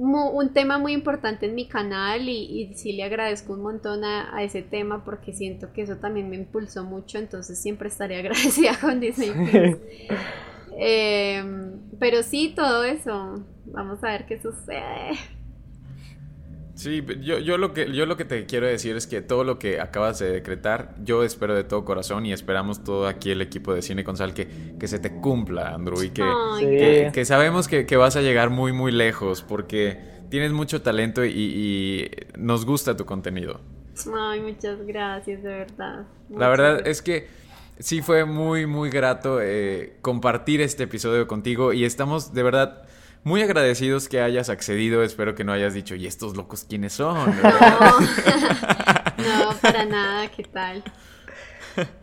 [0.00, 4.62] un tema muy importante en mi canal y, sí le agradezco un montón a, ese
[4.62, 9.30] tema porque siento que eso también me impulsó mucho, entonces siempre estaré agradecida con Disney
[9.30, 9.76] Plus.
[10.78, 13.44] Em, pero sí, todo eso.
[13.66, 15.10] Vamos a ver qué sucede.
[16.80, 19.58] Sí, yo, yo, lo que, yo lo que te quiero decir es que todo lo
[19.58, 23.74] que acabas de decretar, yo espero de todo corazón y esperamos todo aquí el equipo
[23.74, 24.48] de Cine Consal que,
[24.80, 28.92] que se te cumpla, Andrew, y que, que, sabemos que, vas a llegar muy, muy
[28.92, 30.00] lejos porque
[30.30, 33.60] tienes mucho talento y, nos gusta tu contenido.
[34.16, 36.06] Ay, muchas gracias, de verdad.
[36.30, 37.28] La verdad es que
[37.78, 42.84] sí fue muy, muy grato eh, compartir este episodio contigo y estamos de verdad
[43.24, 45.02] muy agradecidos que hayas accedido.
[45.02, 47.34] Espero que no hayas dicho, ¿y estos locos quiénes son?
[49.20, 50.82] No, no para nada, ¿qué tal?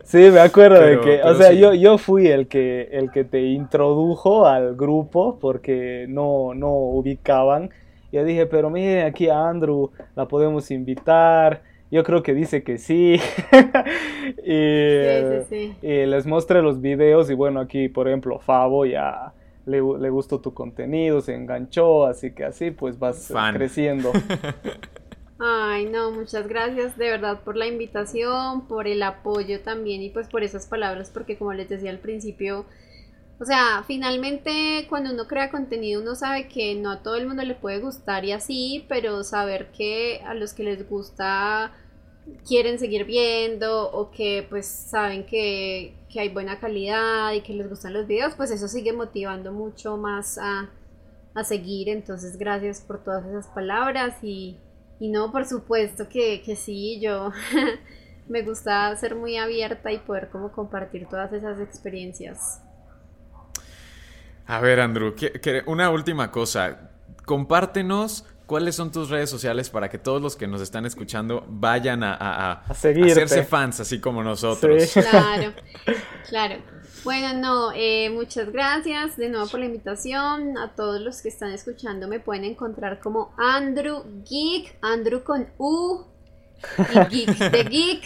[0.04, 3.42] Sí, me acuerdo de que, o sea, yo, yo fui el que, el que te
[3.42, 7.70] introdujo al grupo porque no, no ubicaban.
[8.10, 11.62] Yo dije, pero miren aquí a Andrew, la podemos invitar.
[11.90, 13.20] Yo creo que dice que sí.
[14.44, 19.32] y, y, les mostré los videos y bueno, aquí por ejemplo Fabo ya
[19.68, 24.12] le, le, gustó tu contenido, se enganchó, así que así pues vas creciendo.
[25.38, 30.28] Ay, no, muchas gracias de verdad por la invitación, por el apoyo también y pues
[30.28, 32.66] por esas palabras, porque como les decía al principio,
[33.38, 37.44] o sea, finalmente cuando uno crea contenido uno sabe que no a todo el mundo
[37.44, 41.72] le puede gustar y así, pero saber que a los que les gusta
[42.46, 47.92] quieren seguir viendo o que pues saben que, hay buena calidad y que les gustan
[47.92, 50.70] los videos, pues eso sigue motivando mucho más a,
[51.44, 51.88] seguir.
[51.88, 54.56] Entonces gracias por todas esas palabras y,
[54.98, 57.30] y no, por supuesto que, que sí, yo
[58.28, 62.60] me gusta ser muy abierta y poder como compartir todas esas experiencias.
[64.46, 65.14] A ver, Andrew,
[65.66, 66.90] una última cosa.
[67.26, 72.02] Compártenos ¿Cuáles son tus redes sociales para que todos los que nos están escuchando vayan
[72.02, 74.90] a, a, a, hacerse fans, así como nosotros?
[74.94, 75.52] Claro,
[76.30, 76.54] claro.
[77.04, 80.56] Bueno, no, eh, muchas gracias de nuevo por la invitación.
[80.56, 86.06] A todos los que están escuchando me pueden encontrar como Andrew Geek, Andrew con U
[87.10, 88.04] y Geek de Geek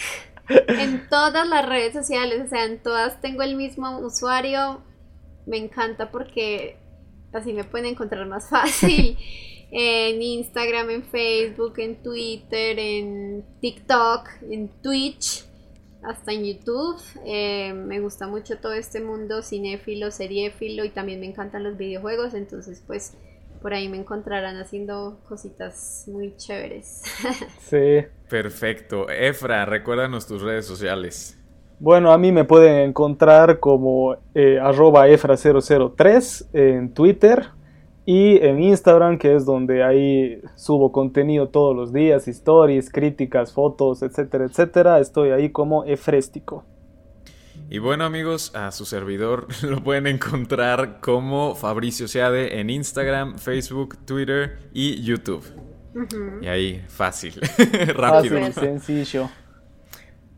[0.66, 4.82] en todas las redes sociales, o sea, en todas tengo el mismo usuario.
[5.46, 6.80] Me encanta porque
[7.32, 9.16] así me pueden encontrar más fácil
[9.72, 15.46] en Instagram, en Facebook, en Twitter, en TikTok, en Twitch,
[16.02, 17.00] hasta en YouTube.
[17.24, 22.34] Eh, me gusta mucho todo este mundo cinéfilo, seriéfilo y también me encantan los videojuegos,
[22.34, 23.16] entonces pues
[23.62, 27.02] por ahí me encontrarán haciendo cositas muy chéveres.
[27.60, 28.04] Sí.
[28.28, 29.08] Perfecto.
[29.08, 31.38] Efra, recuérdanos tus redes sociales.
[31.78, 37.48] Bueno, a mí me pueden encontrar como eh, arroba efra003 en Twitter,
[38.04, 44.02] y en Instagram, que es donde ahí subo contenido todos los días, stories, críticas, fotos,
[44.02, 44.98] etcétera, etcétera.
[44.98, 46.64] Estoy ahí como Efréstico.
[47.70, 53.96] Y bueno amigos, a su servidor lo pueden encontrar como Fabricio Seade en Instagram, Facebook,
[54.04, 55.44] Twitter y YouTube.
[56.40, 57.34] Y ahí fácil,
[57.94, 58.38] rápido.
[58.38, 59.30] Fácil, sencillo.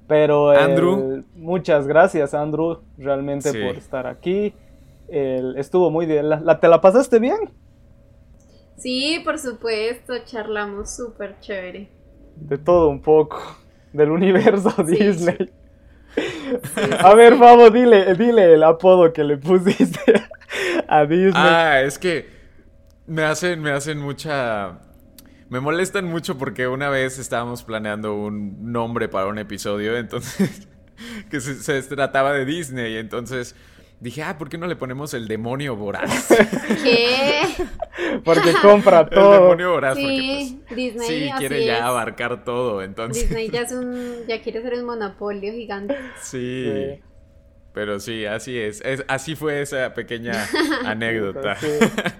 [0.07, 4.53] Pero Andrew, muchas gracias Andrew realmente por estar aquí
[5.09, 6.29] estuvo muy bien.
[6.29, 7.51] ¿La, te la pasaste bien?
[8.79, 11.91] Sí, por supuesto, charlamos súper chévere.
[12.37, 13.41] De todo un poco,
[13.93, 15.51] del universo Disney.
[16.99, 20.01] a ver, Fabo, dile, dile el apodo que le pusiste
[20.89, 21.33] a Disney.
[21.35, 22.29] Ah, es que
[23.07, 24.81] me hacen, me hacen mucha...
[25.51, 30.69] Me molestan mucho porque una vez estábamos planeando un nombre para un episodio, entonces...
[31.31, 33.55] que se trataba de Disney, entonces
[34.05, 36.29] Dije, ah, ¿por qué no le ponemos el demonio voraz?
[36.85, 37.41] ¿Qué?
[38.25, 39.33] porque compra todo.
[39.33, 39.97] El demonio voraz.
[39.97, 41.09] Sí, pues, Disney.
[41.09, 43.23] Sí, quiere ya abarcar todo, entonces.
[43.23, 45.97] Disney ya es un, ya quiere ser un monopolio gigante.
[46.21, 47.01] Sí.
[47.73, 48.83] Pero sí, así es.
[49.09, 50.35] Así fue esa pequeña
[50.85, 51.57] anécdota.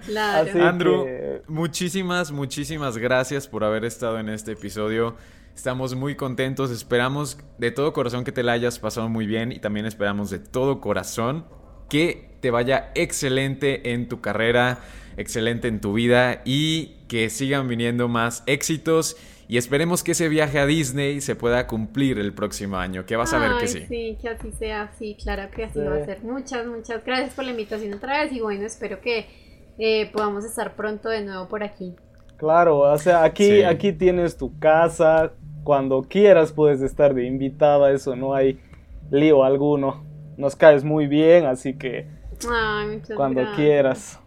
[0.07, 0.65] Claro.
[0.65, 1.05] Andrew,
[1.47, 5.17] muchísimas, muchísimas gracias por haber estado en este episodio.
[5.55, 6.71] Estamos muy contentos.
[6.71, 10.39] Esperamos de todo corazón que te la hayas pasado muy bien y también esperamos de
[10.39, 11.45] todo corazón
[11.89, 14.79] que te vaya excelente en tu carrera,
[15.17, 19.17] excelente en tu vida y que sigan viniendo más éxitos.
[19.47, 23.33] Y esperemos que ese viaje a Disney se pueda cumplir el próximo año, que vas
[23.33, 23.85] a ver que sí.
[23.87, 26.23] Sí, que así sea, sí, claro que así va a ser.
[26.23, 29.27] Muchas, muchas gracias por la invitación otra vez y bueno, espero que
[29.77, 31.93] eh, podamos estar pronto de nuevo por aquí.
[32.37, 35.31] Claro, o sea, aquí, aquí tienes tu casa,
[35.63, 38.59] cuando quieras puedes estar de invitada, eso no hay
[39.09, 40.04] lío alguno
[40.37, 42.07] nos caes muy bien, así que
[43.15, 44.19] cuando quieras.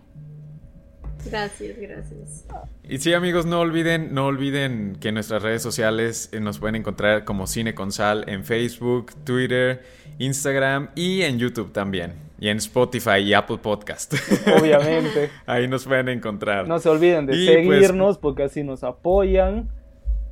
[1.24, 2.46] Gracias, gracias.
[2.84, 6.76] Y sí, amigos, no olviden, no olviden que en nuestras redes sociales eh, nos pueden
[6.76, 9.82] encontrar como Cine con Sal en Facebook, Twitter,
[10.18, 12.14] Instagram y en YouTube también.
[12.40, 14.14] Y en Spotify y Apple Podcast.
[14.60, 15.30] Obviamente.
[15.44, 16.68] Ahí nos pueden encontrar.
[16.68, 19.68] No se olviden de pues, seguirnos porque así nos apoyan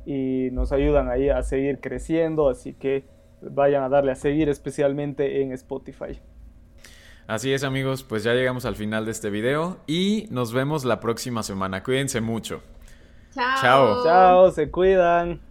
[0.05, 2.49] y nos ayudan ahí a seguir creciendo.
[2.49, 3.03] Así que
[3.41, 6.19] vayan a darle a seguir especialmente en Spotify.
[7.27, 11.01] Así es amigos, pues ya llegamos al final de este video y nos vemos la
[11.01, 11.83] próxima semana.
[11.83, 12.61] Cuídense mucho.
[13.33, 13.61] Chao.
[13.61, 14.03] Chao.
[14.03, 15.46] Chao, se cuidan.